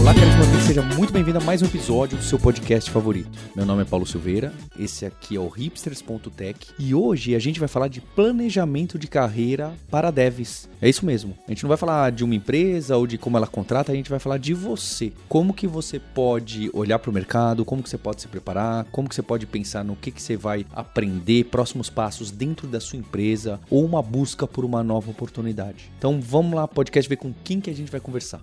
[0.00, 3.38] Olá, caro amigo, seja muito bem-vindo a mais um episódio do seu podcast favorito.
[3.54, 7.68] Meu nome é Paulo Silveira, esse aqui é o hipsters.tech e hoje a gente vai
[7.68, 10.70] falar de planejamento de carreira para devs.
[10.80, 11.36] É isso mesmo.
[11.46, 14.08] A gente não vai falar de uma empresa ou de como ela contrata, a gente
[14.08, 15.12] vai falar de você.
[15.28, 19.06] Como que você pode olhar para o mercado, como que você pode se preparar, como
[19.06, 22.98] que você pode pensar no que que você vai aprender, próximos passos dentro da sua
[22.98, 25.92] empresa ou uma busca por uma nova oportunidade.
[25.98, 28.40] Então vamos lá, podcast, ver com quem que a gente vai conversar.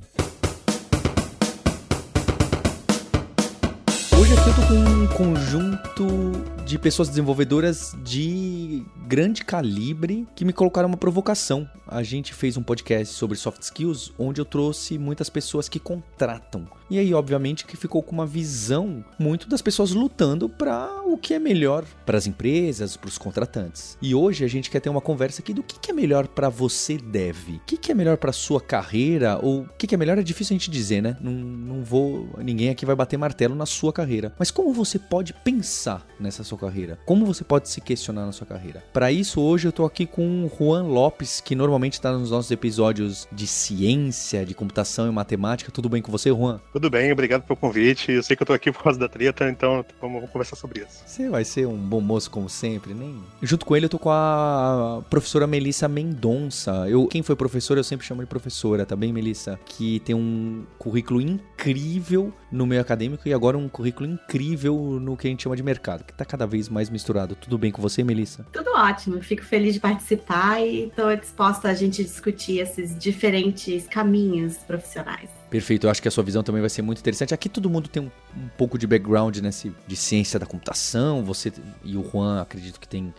[4.30, 10.90] Hoje aqui eu com um conjunto de pessoas desenvolvedoras de grande calibre que me colocaram
[10.90, 11.68] uma provocação.
[11.88, 16.68] A gente fez um podcast sobre soft skills onde eu trouxe muitas pessoas que contratam.
[16.90, 21.34] E aí, obviamente, que ficou com uma visão muito das pessoas lutando para o que
[21.34, 23.98] é melhor para as empresas, para os contratantes.
[24.02, 26.98] E hoje a gente quer ter uma conversa aqui do que, é melhor para você
[26.98, 27.54] deve.
[27.56, 30.54] O que, é melhor para sua carreira ou o que, que é melhor é difícil
[30.54, 31.16] a gente dizer, né?
[31.22, 34.34] Não, não vou, ninguém aqui vai bater martelo na sua carreira.
[34.38, 37.00] Mas como você pode pensar nessa sua carreira?
[37.06, 38.84] Como você pode se questionar na sua carreira?
[38.94, 42.52] Para isso, hoje eu tô aqui com o Juan Lopes, que normalmente está nos nossos
[42.52, 45.72] episódios de ciência, de computação e matemática.
[45.72, 46.60] Tudo bem com você, Juan?
[46.74, 48.12] Tudo bem, obrigado pelo convite.
[48.12, 51.04] Eu sei que eu tô aqui por causa da treta, então vamos conversar sobre isso.
[51.06, 53.22] Você vai ser um bom moço como sempre, nem.
[53.42, 56.88] Junto com ele eu tô com a professora Melissa Mendonça.
[56.90, 59.60] Eu, quem foi professora, eu sempre chamo de professora, tá bem, Melissa?
[59.66, 65.28] Que tem um currículo incrível no meio acadêmico e agora um currículo incrível no que
[65.28, 67.36] a gente chama de mercado, que tá cada vez mais misturado.
[67.36, 68.46] Tudo bem com você, Melissa?
[68.52, 69.22] Tudo ótimo.
[69.22, 75.30] Fico feliz de participar e estou disposta a gente discutir esses diferentes caminhos profissionais.
[75.50, 77.34] Perfeito, eu acho que a sua visão também vai ser muito interessante.
[77.34, 81.24] Aqui todo mundo tem um, um pouco de background nesse, de ciência da computação.
[81.24, 81.52] Você
[81.84, 83.14] e o Juan, acredito que tem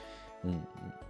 [0.45, 0.61] um,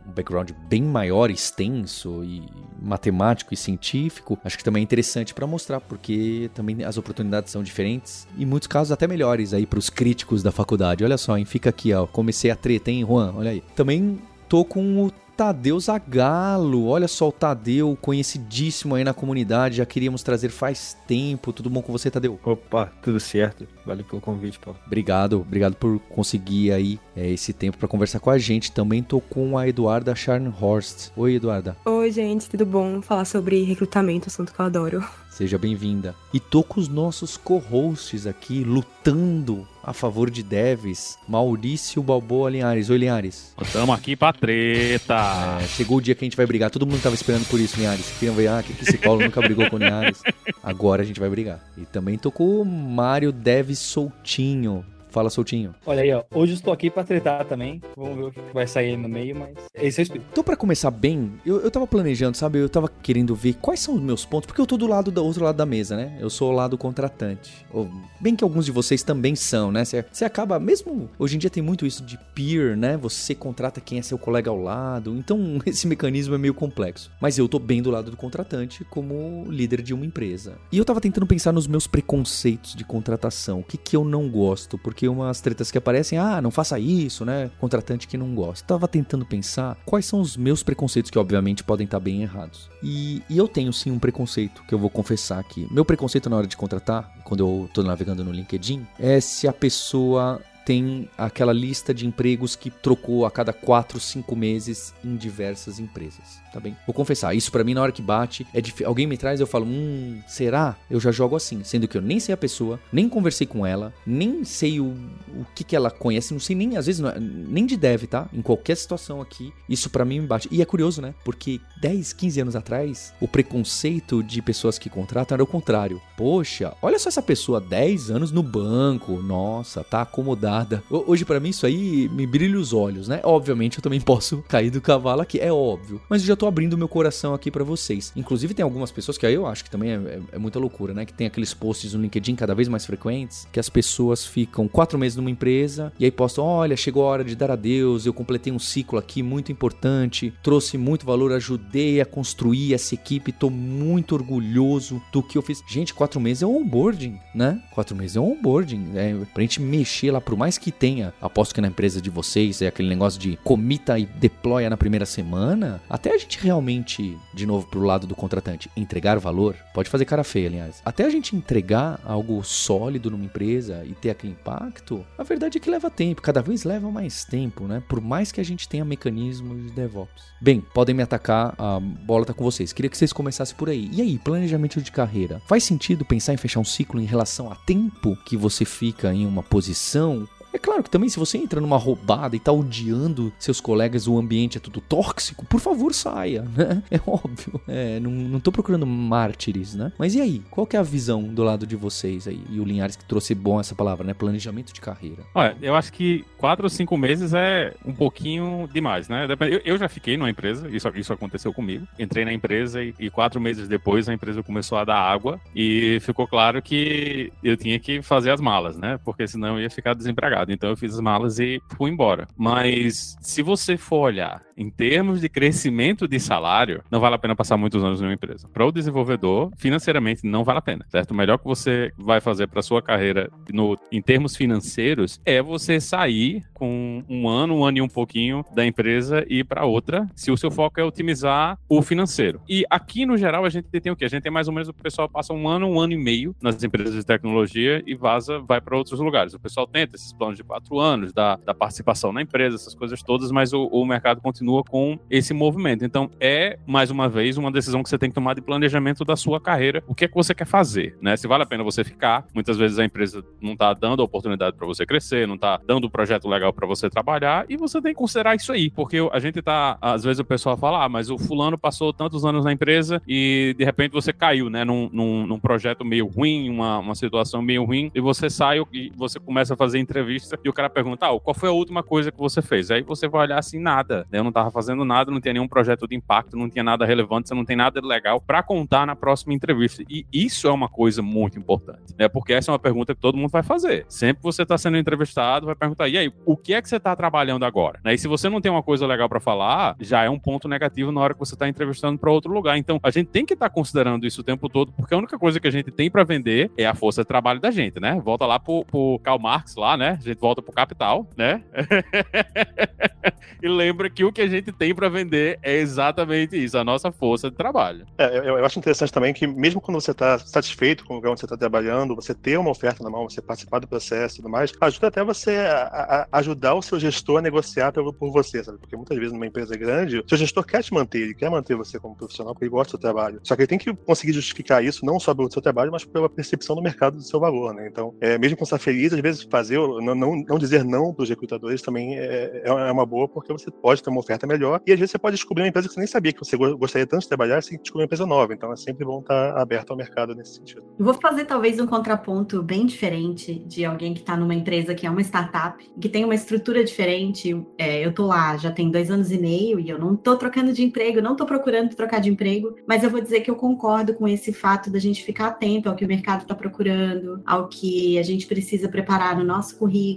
[0.08, 2.42] um background bem maior, extenso e
[2.80, 7.62] matemático e científico, acho que também é interessante para mostrar, porque também as oportunidades são
[7.62, 11.04] diferentes e em muitos casos até melhores aí para os críticos da faculdade.
[11.04, 11.44] Olha só, hein?
[11.44, 13.34] fica aqui, ó, comecei a treta, hein, Juan?
[13.36, 13.62] Olha aí.
[13.74, 16.88] Também tô com o Tadeu Zagalo.
[16.88, 19.76] Olha só o Tadeu, conhecidíssimo aí na comunidade.
[19.76, 21.52] Já queríamos trazer faz tempo.
[21.52, 22.40] Tudo bom com você, Tadeu?
[22.42, 23.64] Opa, tudo certo.
[23.86, 24.80] Valeu pelo convite, Paulo.
[24.84, 28.72] Obrigado, obrigado por conseguir aí é, esse tempo para conversar com a gente.
[28.72, 31.10] Também tô com a Eduarda Scharnhorst.
[31.16, 31.76] Oi, Eduarda.
[31.84, 33.00] Oi, gente, tudo bom?
[33.00, 35.04] Falar sobre recrutamento, assunto que eu adoro.
[35.38, 36.16] Seja bem-vinda.
[36.34, 42.90] E tô com os nossos co-hosts aqui, lutando a favor de devs, Maurício Balboa Linhares.
[42.90, 43.54] Oi, Linhares.
[43.62, 45.60] Estamos aqui pra treta.
[45.62, 46.72] É, chegou o dia que a gente vai brigar.
[46.72, 48.10] Todo mundo tava esperando por isso, Linhares.
[48.18, 50.20] Queriam ver, ah, que esse Paulo nunca brigou com o Linhares.
[50.60, 51.60] Agora a gente vai brigar.
[51.76, 54.84] E também tô com o Mário Deves Soltinho.
[55.18, 55.74] Fala, Soltinho.
[55.84, 56.22] Olha aí, ó.
[56.32, 57.82] Hoje estou aqui pra tretar também.
[57.96, 60.28] Vamos ver o que vai sair no meio, mas esse é o espírito.
[60.30, 62.60] Então, pra começar bem, eu, eu tava planejando, sabe?
[62.60, 65.24] Eu tava querendo ver quais são os meus pontos, porque eu tô do lado do
[65.24, 66.16] outro lado da mesa, né?
[66.20, 67.66] Eu sou o lado contratante.
[67.72, 67.90] Ou,
[68.20, 69.82] bem que alguns de vocês também são, né?
[69.84, 72.96] Você acaba, mesmo hoje em dia tem muito isso de peer, né?
[72.98, 75.16] Você contrata quem é seu colega ao lado.
[75.16, 77.10] Então, esse mecanismo é meio complexo.
[77.20, 80.58] Mas eu tô bem do lado do contratante como líder de uma empresa.
[80.70, 83.58] E eu tava tentando pensar nos meus preconceitos de contratação.
[83.58, 84.78] O que que eu não gosto?
[84.78, 87.50] Porque umas tretas que aparecem, ah, não faça isso, né?
[87.60, 88.66] Contratante que não gosta.
[88.66, 92.70] Tava tentando pensar quais são os meus preconceitos, que obviamente podem estar bem errados.
[92.82, 95.66] E, e eu tenho sim um preconceito que eu vou confessar aqui.
[95.70, 99.52] Meu preconceito na hora de contratar, quando eu tô navegando no LinkedIn, é se a
[99.52, 105.80] pessoa tem aquela lista de empregos que trocou a cada 4, 5 meses em diversas
[105.80, 106.76] empresas, tá bem?
[106.86, 108.86] Vou confessar, isso para mim na hora que bate, é difícil.
[108.86, 110.76] Alguém me traz, eu falo, hum, será?
[110.90, 113.94] Eu já jogo assim, sendo que eu nem sei a pessoa, nem conversei com ela,
[114.06, 117.64] nem sei o, o que que ela conhece, não sei nem, às vezes, é, nem
[117.64, 118.28] de dev, tá?
[118.30, 120.48] Em qualquer situação aqui, isso para mim me bate.
[120.50, 121.14] E é curioso, né?
[121.24, 125.98] Porque 10, 15 anos atrás, o preconceito de pessoas que contratam era o contrário.
[126.14, 130.57] Poxa, olha só essa pessoa, 10 anos no banco, nossa, tá acomodada
[130.90, 133.20] Hoje, para mim, isso aí me brilha os olhos, né?
[133.24, 136.00] Obviamente, eu também posso cair do cavalo aqui, é óbvio.
[136.08, 138.12] Mas eu já tô abrindo meu coração aqui para vocês.
[138.16, 140.94] Inclusive, tem algumas pessoas que aí eu acho que também é, é, é, muita loucura,
[140.94, 141.04] né?
[141.04, 144.98] Que tem aqueles posts no LinkedIn cada vez mais frequentes, que as pessoas ficam quatro
[144.98, 148.52] meses numa empresa e aí postam: olha, chegou a hora de dar adeus, eu completei
[148.52, 154.14] um ciclo aqui muito importante, trouxe muito valor, ajudei a construir essa equipe, tô muito
[154.14, 155.62] orgulhoso do que eu fiz.
[155.68, 157.62] Gente, quatro meses é onboarding, né?
[157.74, 161.54] Quatro meses é onboarding, é pra gente mexer lá pro mais mais que tenha, aposto
[161.54, 165.78] que na empresa de vocês é aquele negócio de comita e deploya na primeira semana,
[165.90, 170.24] até a gente realmente, de novo pro lado do contratante, entregar valor, pode fazer cara
[170.24, 170.80] feia, aliás.
[170.86, 175.60] Até a gente entregar algo sólido numa empresa e ter aquele impacto, a verdade é
[175.60, 177.82] que leva tempo, cada vez leva mais tempo, né?
[177.86, 180.28] Por mais que a gente tenha mecanismos de DevOps.
[180.40, 182.72] Bem, podem me atacar, a bola tá com vocês.
[182.72, 183.90] Queria que vocês começassem por aí.
[183.92, 185.42] E aí, planejamento de carreira.
[185.46, 189.26] Faz sentido pensar em fechar um ciclo em relação a tempo que você fica em
[189.26, 193.60] uma posição é claro que também se você entra numa roubada e tá odiando seus
[193.60, 196.82] colegas, o ambiente é tudo tóxico, por favor saia, né?
[196.90, 197.60] É óbvio.
[197.68, 199.92] É, não, não tô procurando mártires, né?
[199.98, 200.42] Mas e aí?
[200.50, 202.40] Qual que é a visão do lado de vocês aí?
[202.50, 204.14] E o Linhares que trouxe bom essa palavra, né?
[204.14, 205.22] Planejamento de carreira.
[205.34, 209.26] Olha, eu acho que quatro ou cinco meses é um pouquinho demais, né?
[209.40, 211.86] Eu, eu já fiquei numa empresa, isso, isso aconteceu comigo.
[211.98, 215.98] Entrei na empresa e, e quatro meses depois a empresa começou a dar água e
[216.00, 218.98] ficou claro que eu tinha que fazer as malas, né?
[219.04, 220.47] Porque senão eu ia ficar desempregado.
[220.52, 222.26] Então eu fiz as malas e fui embora.
[222.36, 227.36] Mas se você for olhar em termos de crescimento de salário, não vale a pena
[227.36, 228.48] passar muitos anos numa empresa.
[228.48, 231.12] Para o desenvolvedor, financeiramente não vale a pena, certo?
[231.12, 235.80] O melhor que você vai fazer para sua carreira no, em termos financeiros é você
[235.80, 240.08] sair com um ano, um ano e um pouquinho da empresa e ir para outra,
[240.16, 242.40] se o seu foco é otimizar o financeiro.
[242.48, 244.06] E aqui no geral a gente tem o quê?
[244.06, 246.34] A gente tem mais ou menos o pessoal passa um ano, um ano e meio
[246.42, 249.34] nas empresas de tecnologia e vaza, vai para outros lugares.
[249.34, 253.02] O pessoal tenta esses planos de quatro anos, da, da participação na empresa, essas coisas
[253.02, 255.84] todas, mas o, o mercado continua com esse movimento.
[255.84, 259.16] Então, é, mais uma vez, uma decisão que você tem que tomar de planejamento da
[259.16, 259.82] sua carreira.
[259.86, 261.16] O que é que você quer fazer, né?
[261.16, 264.56] Se vale a pena você ficar, muitas vezes a empresa não está dando a oportunidade
[264.56, 267.92] para você crescer, não está dando um projeto legal para você trabalhar, e você tem
[267.92, 271.10] que considerar isso aí, porque a gente tá, às vezes o pessoal fala, ah, mas
[271.10, 275.26] o fulano passou tantos anos na empresa e de repente você caiu, né, num, num,
[275.26, 279.54] num projeto meio ruim, uma, uma situação meio ruim, e você sai e você começa
[279.54, 282.42] a fazer entrevista e o cara pergunta, ah, qual foi a última coisa que você
[282.42, 282.70] fez?
[282.70, 284.06] Aí você vai olhar assim, nada.
[284.12, 287.28] Eu não tava fazendo nada, não tinha nenhum projeto de impacto, não tinha nada relevante,
[287.28, 289.82] você não tem nada legal para contar na próxima entrevista.
[289.88, 292.08] E isso é uma coisa muito importante, né?
[292.08, 293.84] Porque essa é uma pergunta que todo mundo vai fazer.
[293.88, 296.94] Sempre você tá sendo entrevistado, vai perguntar, e aí, o que é que você tá
[296.94, 297.80] trabalhando agora?
[297.84, 297.94] Né?
[297.94, 300.92] E se você não tem uma coisa legal para falar, já é um ponto negativo
[300.92, 302.56] na hora que você tá entrevistando para outro lugar.
[302.56, 305.18] Então, a gente tem que estar tá considerando isso o tempo todo, porque a única
[305.18, 308.00] coisa que a gente tem para vender é a força de trabalho da gente, né?
[308.04, 309.98] Volta lá pro, pro Karl Marx lá, né?
[310.08, 311.42] Gente volta pro capital, né?
[313.42, 316.90] e lembra que o que a gente tem para vender é exatamente isso, a nossa
[316.90, 317.84] força de trabalho.
[317.98, 321.10] É, eu, eu acho interessante também que mesmo quando você está satisfeito com o lugar
[321.10, 324.18] onde você está trabalhando, você ter uma oferta na mão, você participar do processo e
[324.18, 328.10] tudo mais, ajuda até você a, a ajudar o seu gestor a negociar por, por
[328.10, 328.58] você, sabe?
[328.58, 331.54] Porque muitas vezes numa empresa grande, o seu gestor quer te manter, ele quer manter
[331.54, 333.20] você como profissional porque ele gosta do seu trabalho.
[333.22, 336.08] Só que ele tem que conseguir justificar isso não só pelo seu trabalho, mas pela
[336.08, 337.68] percepção do mercado do seu valor, né?
[337.68, 340.92] Então, é, mesmo quando você está feliz, às vezes fazer, não, não, não dizer não
[340.92, 344.26] para os recrutadores também é, é, é uma boa, porque você pode ter uma oferta
[344.26, 346.36] melhor e às vezes você pode descobrir uma empresa que você nem sabia que você
[346.36, 348.32] gostaria tanto de trabalhar, você descobrir uma empresa nova.
[348.32, 350.62] Então é sempre bom estar aberto ao mercado nesse sentido.
[350.78, 354.90] vou fazer talvez um contraponto bem diferente de alguém que está numa empresa que é
[354.90, 357.34] uma startup, que tem uma estrutura diferente.
[357.56, 360.52] É, eu tô lá já tem dois anos e meio e eu não tô trocando
[360.52, 363.94] de emprego, não tô procurando trocar de emprego, mas eu vou dizer que eu concordo
[363.94, 367.98] com esse fato da gente ficar atento ao que o mercado está procurando, ao que
[367.98, 369.87] a gente precisa preparar no nosso currículo.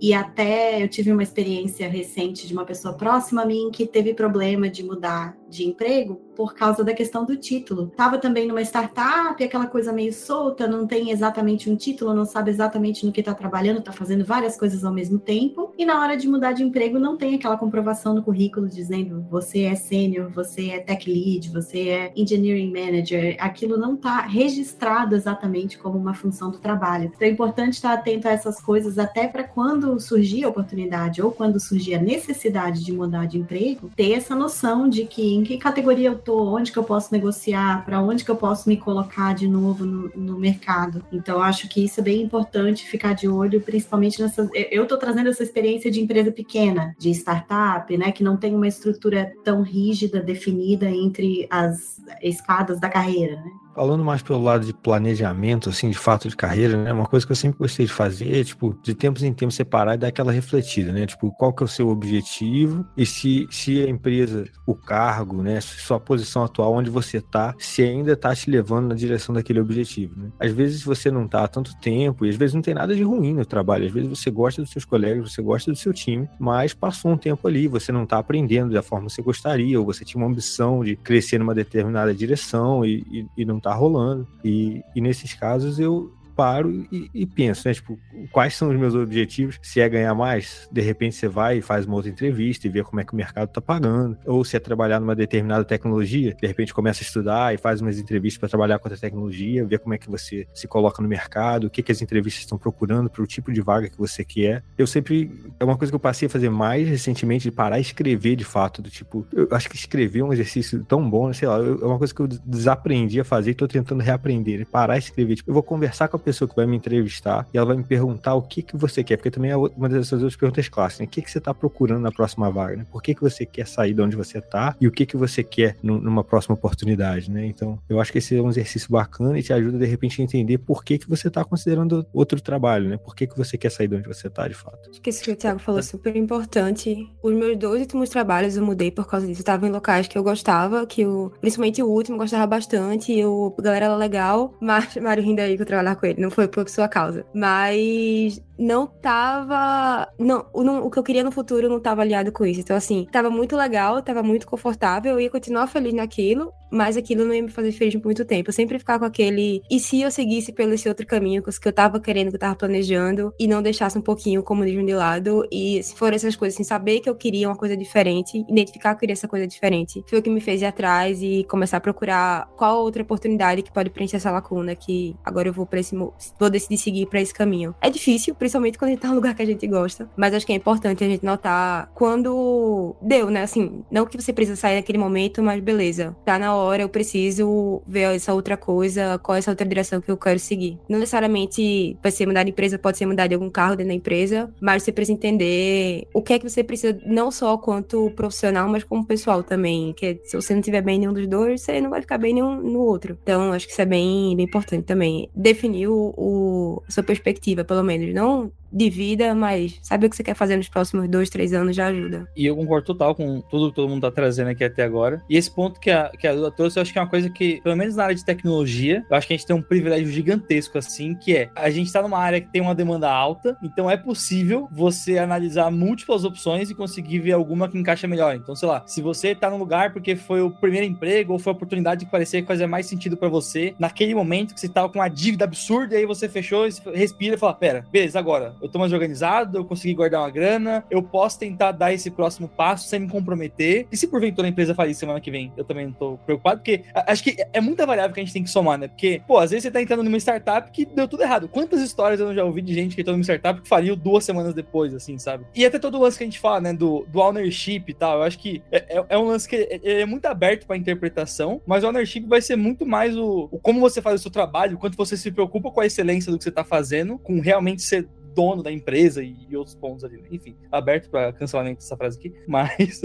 [0.00, 4.12] E até eu tive uma experiência recente de uma pessoa próxima a mim que teve
[4.12, 7.92] problema de mudar de emprego por causa da questão do título.
[7.96, 12.50] Tava também numa startup, aquela coisa meio solta, não tem exatamente um título, não sabe
[12.50, 15.72] exatamente no que está trabalhando, está fazendo várias coisas ao mesmo tempo.
[15.76, 19.62] E na hora de mudar de emprego, não tem aquela comprovação no currículo dizendo você
[19.62, 23.36] é sênior, você é tech lead, você é engineering manager.
[23.40, 27.10] Aquilo não está registrado exatamente como uma função do trabalho.
[27.14, 31.32] Então é importante estar atento a essas coisas até para quando surgir a oportunidade ou
[31.32, 35.56] quando surgir a necessidade de mudar de emprego, ter essa noção de que em que
[35.56, 39.34] categoria eu tô, onde que eu posso negociar, para onde que eu posso me colocar
[39.34, 41.04] de novo no, no, mercado.
[41.12, 44.48] Então, acho que isso é bem importante ficar de olho, principalmente nessas.
[44.70, 48.68] Eu estou trazendo essa experiência de empresa pequena, de startup, né, que não tem uma
[48.68, 53.50] estrutura tão rígida, definida entre as escadas da carreira, né?
[53.74, 56.92] Falando mais pelo lado de planejamento, assim, de fato de carreira, né?
[56.92, 59.94] Uma coisa que eu sempre gostei de fazer é, tipo, de tempos em tempos separar
[59.94, 61.06] e dar aquela refletida, né?
[61.06, 65.60] Tipo, qual que é o seu objetivo e se, se a empresa, o cargo, né?
[65.60, 70.18] Sua posição atual, onde você tá, se ainda tá te levando na direção daquele objetivo,
[70.18, 70.30] né?
[70.40, 73.02] Às vezes você não tá há tanto tempo e às vezes não tem nada de
[73.02, 73.86] ruim no trabalho.
[73.86, 77.16] Às vezes você gosta dos seus colegas, você gosta do seu time, mas passou um
[77.16, 80.30] tempo ali, você não tá aprendendo da forma que você gostaria ou você tinha uma
[80.30, 84.26] ambição de crescer numa determinada direção e, e, e não tá tá rolando.
[84.42, 87.74] E, e nesses casos eu paro e, e penso, né?
[87.74, 87.98] Tipo,
[88.30, 89.58] quais são os meus objetivos?
[89.60, 92.84] Se é ganhar mais, de repente você vai e faz uma outra entrevista e vê
[92.84, 94.16] como é que o mercado tá pagando.
[94.24, 97.98] Ou se é trabalhar numa determinada tecnologia, de repente começa a estudar e faz umas
[97.98, 101.66] entrevistas para trabalhar com outra tecnologia, ver como é que você se coloca no mercado,
[101.66, 104.62] o que, que as entrevistas estão procurando para o tipo de vaga que você quer.
[104.78, 105.32] Eu sempre.
[105.58, 108.44] É uma coisa que eu passei a fazer mais recentemente, de parar e escrever de
[108.44, 109.26] fato, do tipo.
[109.32, 111.32] Eu acho que escrever é um exercício tão bom, né?
[111.32, 114.60] sei lá, é uma coisa que eu desaprendi a fazer e tô tentando reaprender.
[114.60, 114.66] Né?
[114.70, 115.34] Parar e escrever.
[115.34, 117.84] Tipo, eu vou conversar com a pessoa que vai me entrevistar e ela vai me
[117.84, 121.06] perguntar o que, que você quer, porque também é uma dessas outras perguntas clássicas, né?
[121.06, 122.86] O que, que você tá procurando na próxima vaga, né?
[122.90, 125.42] Por que, que você quer sair de onde você tá e o que, que você
[125.42, 127.46] quer numa próxima oportunidade, né?
[127.46, 130.24] Então, eu acho que esse é um exercício bacana e te ajuda, de repente, a
[130.24, 132.96] entender por que, que você tá considerando outro trabalho, né?
[132.98, 134.90] Por que, que você quer sair de onde você tá, de fato.
[134.90, 137.08] Acho que isso que o Thiago falou é super importante.
[137.22, 139.40] Os meus dois últimos trabalhos eu mudei por causa disso.
[139.40, 143.12] Eu tava em locais que eu gostava, que eu, principalmente o último, eu gostava bastante,
[143.12, 146.17] e o, a galera era legal, mas Mário rindo aí que eu trabalhar com ele,
[146.18, 147.24] não foi por sua causa.
[147.34, 150.08] Mas não tava.
[150.18, 152.60] Não, não, o que eu queria no futuro não tava aliado com isso.
[152.60, 157.24] Então, assim, tava muito legal, tava muito confortável, eu ia continuar feliz naquilo, mas aquilo
[157.24, 158.50] não ia me fazer feliz por muito tempo.
[158.50, 159.62] Eu sempre ficava com aquele.
[159.70, 162.56] E se eu seguisse pelo esse outro caminho que eu tava querendo, que eu tava
[162.56, 166.56] planejando, e não deixasse um pouquinho o comunismo de lado, e se for essas coisas,
[166.56, 170.02] assim, saber que eu queria uma coisa diferente, identificar que eu queria essa coisa diferente,
[170.08, 173.72] foi o que me fez ir atrás e começar a procurar qual outra oportunidade que
[173.72, 175.96] pode preencher essa lacuna que agora eu vou para esse.
[175.96, 177.74] vou decidir seguir para esse caminho.
[177.80, 180.08] É difícil, principalmente quando a gente tá num lugar que a gente gosta.
[180.16, 183.42] Mas acho que é importante a gente notar quando deu, né?
[183.42, 186.16] Assim, não que você precisa sair naquele momento, mas beleza.
[186.24, 190.10] Tá na hora, eu preciso ver essa outra coisa, qual é essa outra direção que
[190.10, 190.78] eu quero seguir.
[190.88, 193.94] Não necessariamente vai ser mudar de empresa, pode ser mudar de algum carro dentro da
[193.94, 198.68] empresa, mas você precisa entender o que é que você precisa, não só quanto profissional,
[198.68, 199.92] mas como pessoal também.
[199.94, 202.56] Que se você não tiver bem nenhum dos dois, você não vai ficar bem nenhum
[202.60, 203.18] no outro.
[203.22, 205.28] Então, acho que isso é bem, bem importante também.
[205.34, 208.12] Definir o, o a sua perspectiva, pelo menos.
[208.14, 208.54] Não don't.
[208.72, 211.86] De vida, mas saber o que você quer fazer nos próximos dois, três anos já
[211.86, 212.28] ajuda.
[212.36, 215.22] E eu concordo total com tudo que todo mundo tá trazendo aqui até agora.
[215.28, 217.60] E esse ponto que a, que a trouxe, eu acho que é uma coisa que,
[217.62, 220.78] pelo menos na área de tecnologia, eu acho que a gente tem um privilégio gigantesco,
[220.78, 223.96] assim, que é a gente tá numa área que tem uma demanda alta, então é
[223.96, 228.34] possível você analisar múltiplas opções e conseguir ver alguma que encaixa melhor.
[228.34, 231.52] Então, sei lá, se você tá num lugar porque foi o primeiro emprego ou foi
[231.52, 234.88] a oportunidade que parecia que fazia mais sentido para você, naquele momento que você tava
[234.88, 238.68] com uma dívida absurda e aí você fechou, respira e fala: pera, beleza, agora eu
[238.68, 242.88] tô mais organizado, eu consegui guardar uma grana, eu posso tentar dar esse próximo passo
[242.88, 243.86] sem me comprometer.
[243.90, 246.84] E se porventura a empresa falir semana que vem, eu também não tô preocupado, porque
[246.94, 248.88] acho que é muita variável que a gente tem que somar, né?
[248.88, 251.48] Porque, pô, às vezes você tá entrando numa startup que deu tudo errado.
[251.48, 254.54] Quantas histórias eu já ouvi de gente que entrou numa startup que faliu duas semanas
[254.54, 255.44] depois, assim, sabe?
[255.54, 258.18] E até todo o lance que a gente fala, né, do, do ownership e tal,
[258.18, 261.60] eu acho que é, é, é um lance que é, é muito aberto pra interpretação,
[261.66, 264.76] mas o ownership vai ser muito mais o, o como você faz o seu trabalho,
[264.76, 267.82] o quanto você se preocupa com a excelência do que você tá fazendo, com realmente
[267.82, 270.18] ser dono da empresa e, e outros pontos ali.
[270.18, 270.28] Né?
[270.30, 272.32] Enfim, aberto para cancelamento dessa frase aqui.
[272.46, 273.00] Mas.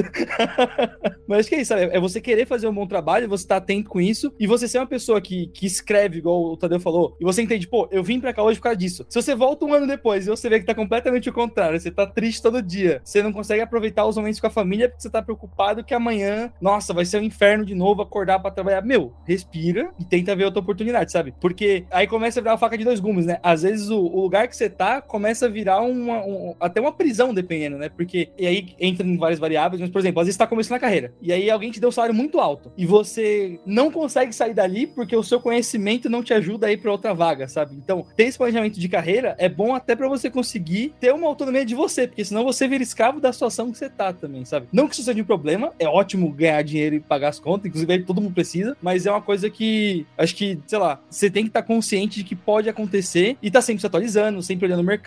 [1.28, 1.84] mas que é isso, sabe?
[1.84, 4.80] É você querer fazer um bom trabalho, você tá atento com isso, e você ser
[4.80, 8.20] uma pessoa que, que escreve, igual o Tadeu falou, e você entende, pô, eu vim
[8.20, 9.06] pra cá hoje por causa disso.
[9.10, 11.92] Se você volta um ano depois e você vê que tá completamente o contrário, você
[11.92, 15.10] tá triste todo dia, você não consegue aproveitar os momentos com a família porque você
[15.10, 18.82] tá preocupado que amanhã, nossa, vai ser um inferno de novo acordar para trabalhar.
[18.82, 21.34] Meu, respira e tenta ver outra oportunidade, sabe?
[21.40, 23.40] Porque aí começa a virar uma faca de dois gumes, né?
[23.44, 26.92] Às vezes o, o lugar que você tá começa a virar uma, um, até uma
[26.92, 27.88] prisão, dependendo, né?
[27.88, 30.78] Porque e aí entra em várias variáveis, mas, por exemplo, às vezes você tá começando
[30.78, 34.34] a carreira e aí alguém te deu um salário muito alto e você não consegue
[34.34, 37.76] sair dali porque o seu conhecimento não te ajuda a ir para outra vaga, sabe?
[37.76, 41.64] Então, ter esse planejamento de carreira é bom até para você conseguir ter uma autonomia
[41.64, 44.68] de você, porque senão você vira escravo da situação que você tá também, sabe?
[44.74, 48.04] Não que isso seja um problema, é ótimo ganhar dinheiro e pagar as contas, inclusive
[48.04, 51.50] todo mundo precisa, mas é uma coisa que acho que, sei lá, você tem que
[51.50, 54.84] estar tá consciente de que pode acontecer e tá sempre se atualizando, sempre olhando o
[54.84, 55.03] mercado,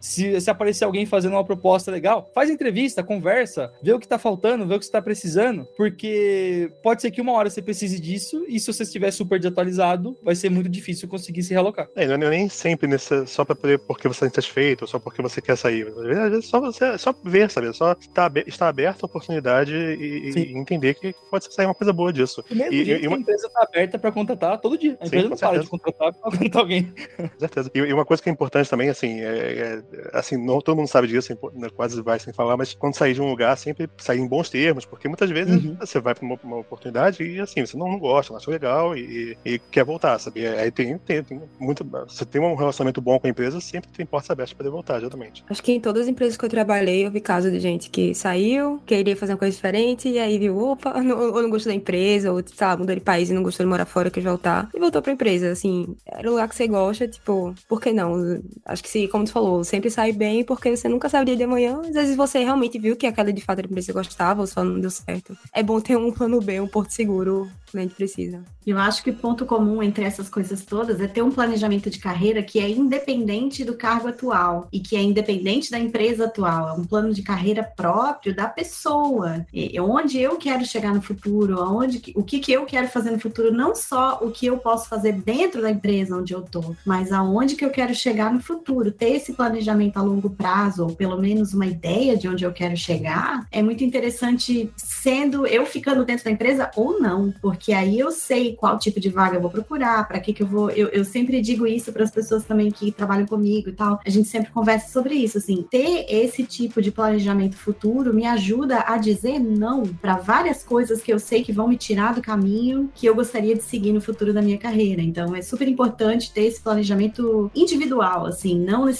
[0.00, 4.18] se, se aparecer alguém fazendo uma proposta legal, faz entrevista, conversa, vê o que tá
[4.18, 8.00] faltando, vê o que você tá precisando, porque pode ser que uma hora você precise
[8.00, 11.88] disso e se você estiver super desatualizado, vai ser muito difícil conseguir se realocar.
[11.96, 14.98] É, não é nem sempre nesse, só pra poder, porque você está insatisfeito, ou só
[14.98, 15.86] porque você quer sair.
[15.86, 17.72] Às vezes só você só ver, sabe?
[17.72, 22.12] Só estar, estar aberto à oportunidade e, e, entender que pode sair uma coisa boa
[22.12, 22.44] disso.
[22.48, 23.16] Do mesmo e, e uma...
[23.16, 24.96] a empresa está aberta para contratar todo dia.
[25.00, 26.92] A empresa Sim, não para de contratar para contratar alguém.
[27.16, 27.70] Com certeza.
[27.74, 30.76] E, e, uma coisa que é importante também, assim, é, é, é, assim, não, todo
[30.76, 33.88] mundo sabe disso, né, quase vai sem falar, mas quando sair de um lugar, sempre
[33.98, 35.76] sair em bons termos, porque muitas vezes uhum.
[35.78, 38.96] você vai para uma, uma, oportunidade e assim, você não, não gosta, não acha legal
[38.96, 40.46] e, e, quer voltar, sabe?
[40.46, 41.84] Aí tem, tem, tem muito.
[42.08, 45.00] Você tem um relacionamento bom com a empresa, sempre tem portas abertas para poder voltar,
[45.00, 45.44] geralmente.
[45.48, 48.14] Acho que em todas as empresas que eu trabalhei, eu vi casos de gente que
[48.14, 51.76] saiu, queria fazer uma coisa diferente, e aí viu, opa, não, ou não gostou da
[51.76, 54.78] empresa, ou, lá, mudou de país e não gostou de morar fora, quer voltar, e
[54.78, 58.40] voltou pra empresa, assim, era o lugar que você gosta, tipo, por que não?
[58.64, 61.36] Acho que se, como tu falou, sempre sai bem, porque você nunca sabe o dia
[61.36, 63.98] de amanhã, às vezes você realmente viu que aquela de fato era empresa que você
[63.98, 65.36] gostava, ou só não deu certo.
[65.52, 68.42] É bom ter um plano B, um porto seguro, quando a gente precisa.
[68.66, 72.42] Eu acho que ponto comum entre essas coisas todas é ter um planejamento de carreira
[72.42, 76.68] que é independente do cargo atual e que é independente da empresa atual.
[76.68, 79.46] É um plano de carreira próprio da pessoa.
[79.52, 83.18] E onde eu quero chegar no futuro, aonde, o que, que eu quero fazer no
[83.18, 87.12] futuro, não só o que eu posso fazer dentro da empresa onde eu tô, mas
[87.12, 88.92] aonde que eu quero chegar no futuro.
[88.92, 92.76] Ter esse planejamento a longo prazo, ou pelo menos uma ideia de onde eu quero
[92.76, 98.10] chegar, é muito interessante sendo eu ficando dentro da empresa ou não, porque aí eu
[98.10, 100.70] sei qual tipo de vaga eu vou procurar, para que que eu vou.
[100.70, 104.00] Eu, eu sempre digo isso para as pessoas também que trabalham comigo e tal.
[104.04, 108.84] A gente sempre conversa sobre isso, assim, ter esse tipo de planejamento futuro me ajuda
[108.86, 112.90] a dizer não para várias coisas que eu sei que vão me tirar do caminho
[112.94, 115.02] que eu gostaria de seguir no futuro da minha carreira.
[115.02, 118.99] Então, é super importante ter esse planejamento individual, assim, não necessariamente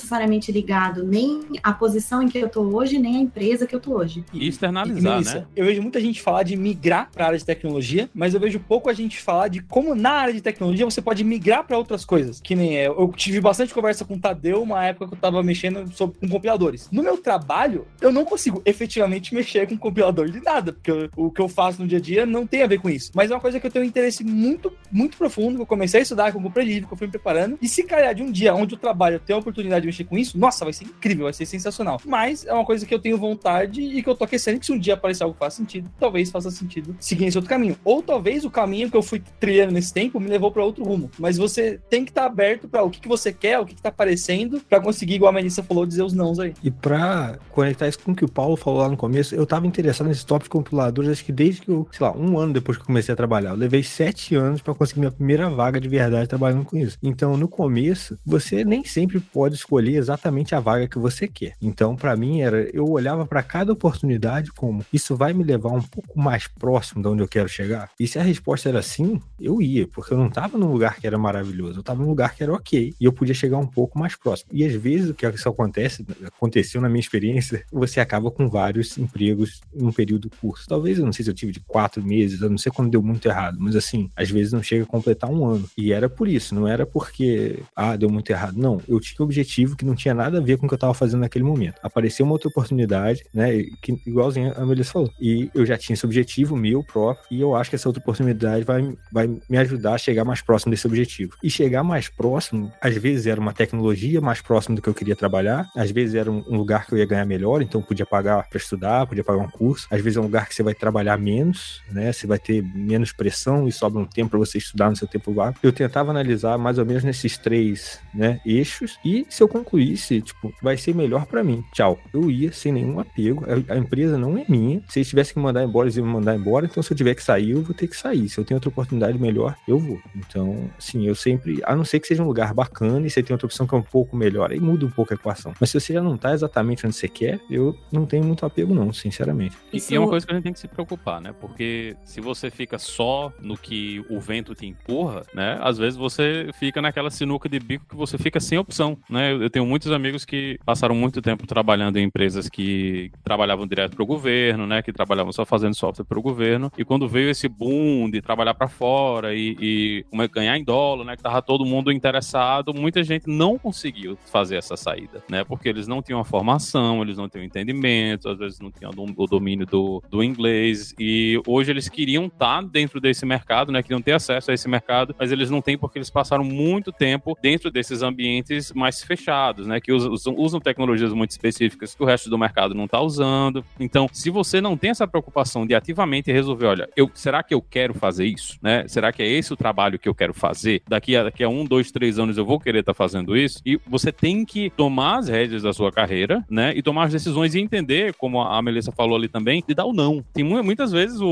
[0.50, 3.96] ligado nem à posição em que eu tô hoje, nem à empresa que eu tô
[3.96, 4.24] hoje.
[4.32, 5.46] E externalizar, e, né?
[5.54, 8.60] Eu vejo muita gente falar de migrar para a área de tecnologia, mas eu vejo
[8.60, 12.04] pouco a gente falar de como na área de tecnologia você pode migrar para outras
[12.04, 12.40] coisas.
[12.40, 15.42] Que nem é, eu tive bastante conversa com o Tadeu, uma época que eu tava
[15.42, 16.88] mexendo sobre, com compiladores.
[16.90, 21.30] No meu trabalho, eu não consigo efetivamente mexer com compilador de nada, porque eu, o
[21.30, 23.10] que eu faço no dia a dia não tem a ver com isso.
[23.14, 26.00] Mas é uma coisa que eu tenho um interesse muito, muito profundo, que eu comecei
[26.00, 27.58] a estudar, que eu comprei livro, que eu fui me preparando.
[27.60, 30.04] E se calhar de um dia onde eu trabalho eu tenho a oportunidade de mexer
[30.04, 32.00] com isso, nossa, vai ser incrível, vai ser sensacional.
[32.04, 34.72] Mas é uma coisa que eu tenho vontade e que eu tô aquecendo que se
[34.72, 37.76] um dia aparecer algo que faz sentido, talvez faça sentido seguir esse outro caminho.
[37.84, 41.10] Ou talvez o caminho que eu fui trilhando nesse tempo me levou para outro rumo.
[41.18, 43.74] Mas você tem que estar tá aberto para o que, que você quer, o que,
[43.74, 46.54] que tá aparecendo, para conseguir, igual a Melissa falou, dizer os nãos aí.
[46.62, 49.66] E para conectar isso com o que o Paulo falou lá no começo, eu tava
[49.66, 52.78] interessado nesse top de compiladores, acho que desde que eu, sei lá, um ano depois
[52.78, 53.50] que comecei a trabalhar.
[53.50, 56.96] Eu levei sete anos para conseguir minha primeira vaga de verdade trabalhando com isso.
[57.02, 61.54] Então, no começo, você nem sempre pode escolher exatamente a vaga que você quer.
[61.60, 65.82] Então, para mim, era eu olhava para cada oportunidade como isso vai me levar um
[65.82, 67.90] pouco mais próximo de onde eu quero chegar.
[67.98, 71.06] E se a resposta era sim, eu ia, porque eu não tava num lugar que
[71.06, 73.98] era maravilhoso, eu tava num lugar que era ok e eu podia chegar um pouco
[73.98, 74.50] mais próximo.
[74.52, 78.96] E às vezes o que isso acontece, aconteceu na minha experiência, você acaba com vários
[78.98, 80.66] empregos em um período curto.
[80.66, 83.02] Talvez, eu não sei se eu tive de quatro meses, eu não sei quando deu
[83.02, 85.68] muito errado, mas assim, às vezes não chega a completar um ano.
[85.76, 88.56] E era por isso, não era porque, ah, deu muito errado.
[88.56, 89.28] Não, eu tinha um
[89.76, 91.74] que não tinha nada a ver com o que eu tava fazendo naquele momento.
[91.82, 95.10] Apareceu uma outra oportunidade, né, que, igualzinho a Melissa falou.
[95.20, 98.64] E eu já tinha esse objetivo meu próprio, e eu acho que essa outra oportunidade
[98.64, 101.36] vai, vai me ajudar a chegar mais próximo desse objetivo.
[101.42, 105.16] E chegar mais próximo, às vezes era uma tecnologia mais próxima do que eu queria
[105.16, 108.58] trabalhar, às vezes era um, lugar que eu ia ganhar melhor, então podia pagar para
[108.58, 109.86] estudar, podia pagar um curso.
[109.90, 112.12] Às vezes é um lugar que você vai trabalhar menos, né?
[112.12, 115.32] Você vai ter menos pressão e sobra um tempo para você estudar no seu tempo
[115.32, 115.56] vago.
[115.62, 120.52] Eu tentava analisar mais ou menos nesses três, né, eixos e se eu concluísse, tipo,
[120.62, 121.62] vai ser melhor para mim.
[121.72, 121.98] Tchau.
[122.12, 123.44] Eu ia sem nenhum apego.
[123.44, 124.82] A, a, empresa não é minha.
[124.88, 126.66] Se eles tivessem que mandar embora, eles iam me mandar embora.
[126.66, 128.28] Então, se eu tiver que sair, eu vou ter que sair.
[128.28, 130.00] Se eu tenho outra oportunidade melhor, eu vou.
[130.14, 133.34] Então, assim, eu sempre, a não ser que seja um lugar bacana e você tem
[133.34, 135.52] outra opção que é um pouco melhor, aí muda um pouco a equação.
[135.60, 138.74] Mas se você já não tá exatamente onde você quer, eu não tenho muito apego,
[138.74, 139.56] não, sinceramente.
[139.72, 139.92] Isso...
[139.92, 141.34] E é uma coisa que a gente tem que se preocupar, né?
[141.40, 145.58] Porque se você fica só no que o vento te empurra, né?
[145.60, 149.39] Às vezes você fica naquela sinuca de bico que você fica sem opção, né?
[149.40, 154.02] Eu tenho muitos amigos que passaram muito tempo trabalhando em empresas que trabalhavam direto para
[154.02, 154.82] o governo, né?
[154.82, 156.70] Que trabalhavam só fazendo software para o governo.
[156.76, 161.16] E quando veio esse boom de trabalhar para fora e, e ganhar em dólar, né?
[161.16, 165.44] Que tava todo mundo interessado, muita gente não conseguiu fazer essa saída, né?
[165.44, 169.26] Porque eles não tinham a formação, eles não tinham entendimento, às vezes não tinham o
[169.26, 170.94] domínio do, do inglês.
[170.98, 173.82] E hoje eles queriam estar tá dentro desse mercado, né?
[173.82, 177.36] Queriam ter acesso a esse mercado, mas eles não têm porque eles passaram muito tempo
[177.40, 179.29] dentro desses ambientes mais fechados,
[179.66, 179.80] né?
[179.80, 183.64] Que usam, usam tecnologias muito específicas que o resto do mercado não está usando.
[183.78, 187.62] Então, se você não tem essa preocupação de ativamente resolver, olha, eu, será que eu
[187.62, 188.86] quero fazer isso, né?
[188.88, 190.82] Será que é esse o trabalho que eu quero fazer?
[190.88, 193.60] Daqui a, daqui a um, dois, três anos eu vou querer estar tá fazendo isso.
[193.64, 196.72] E você tem que tomar as rédeas da sua carreira, né?
[196.74, 199.92] E tomar as decisões e entender, como a Melissa falou ali também, de dar o
[199.92, 200.24] não.
[200.32, 201.28] Tem muitas vezes o,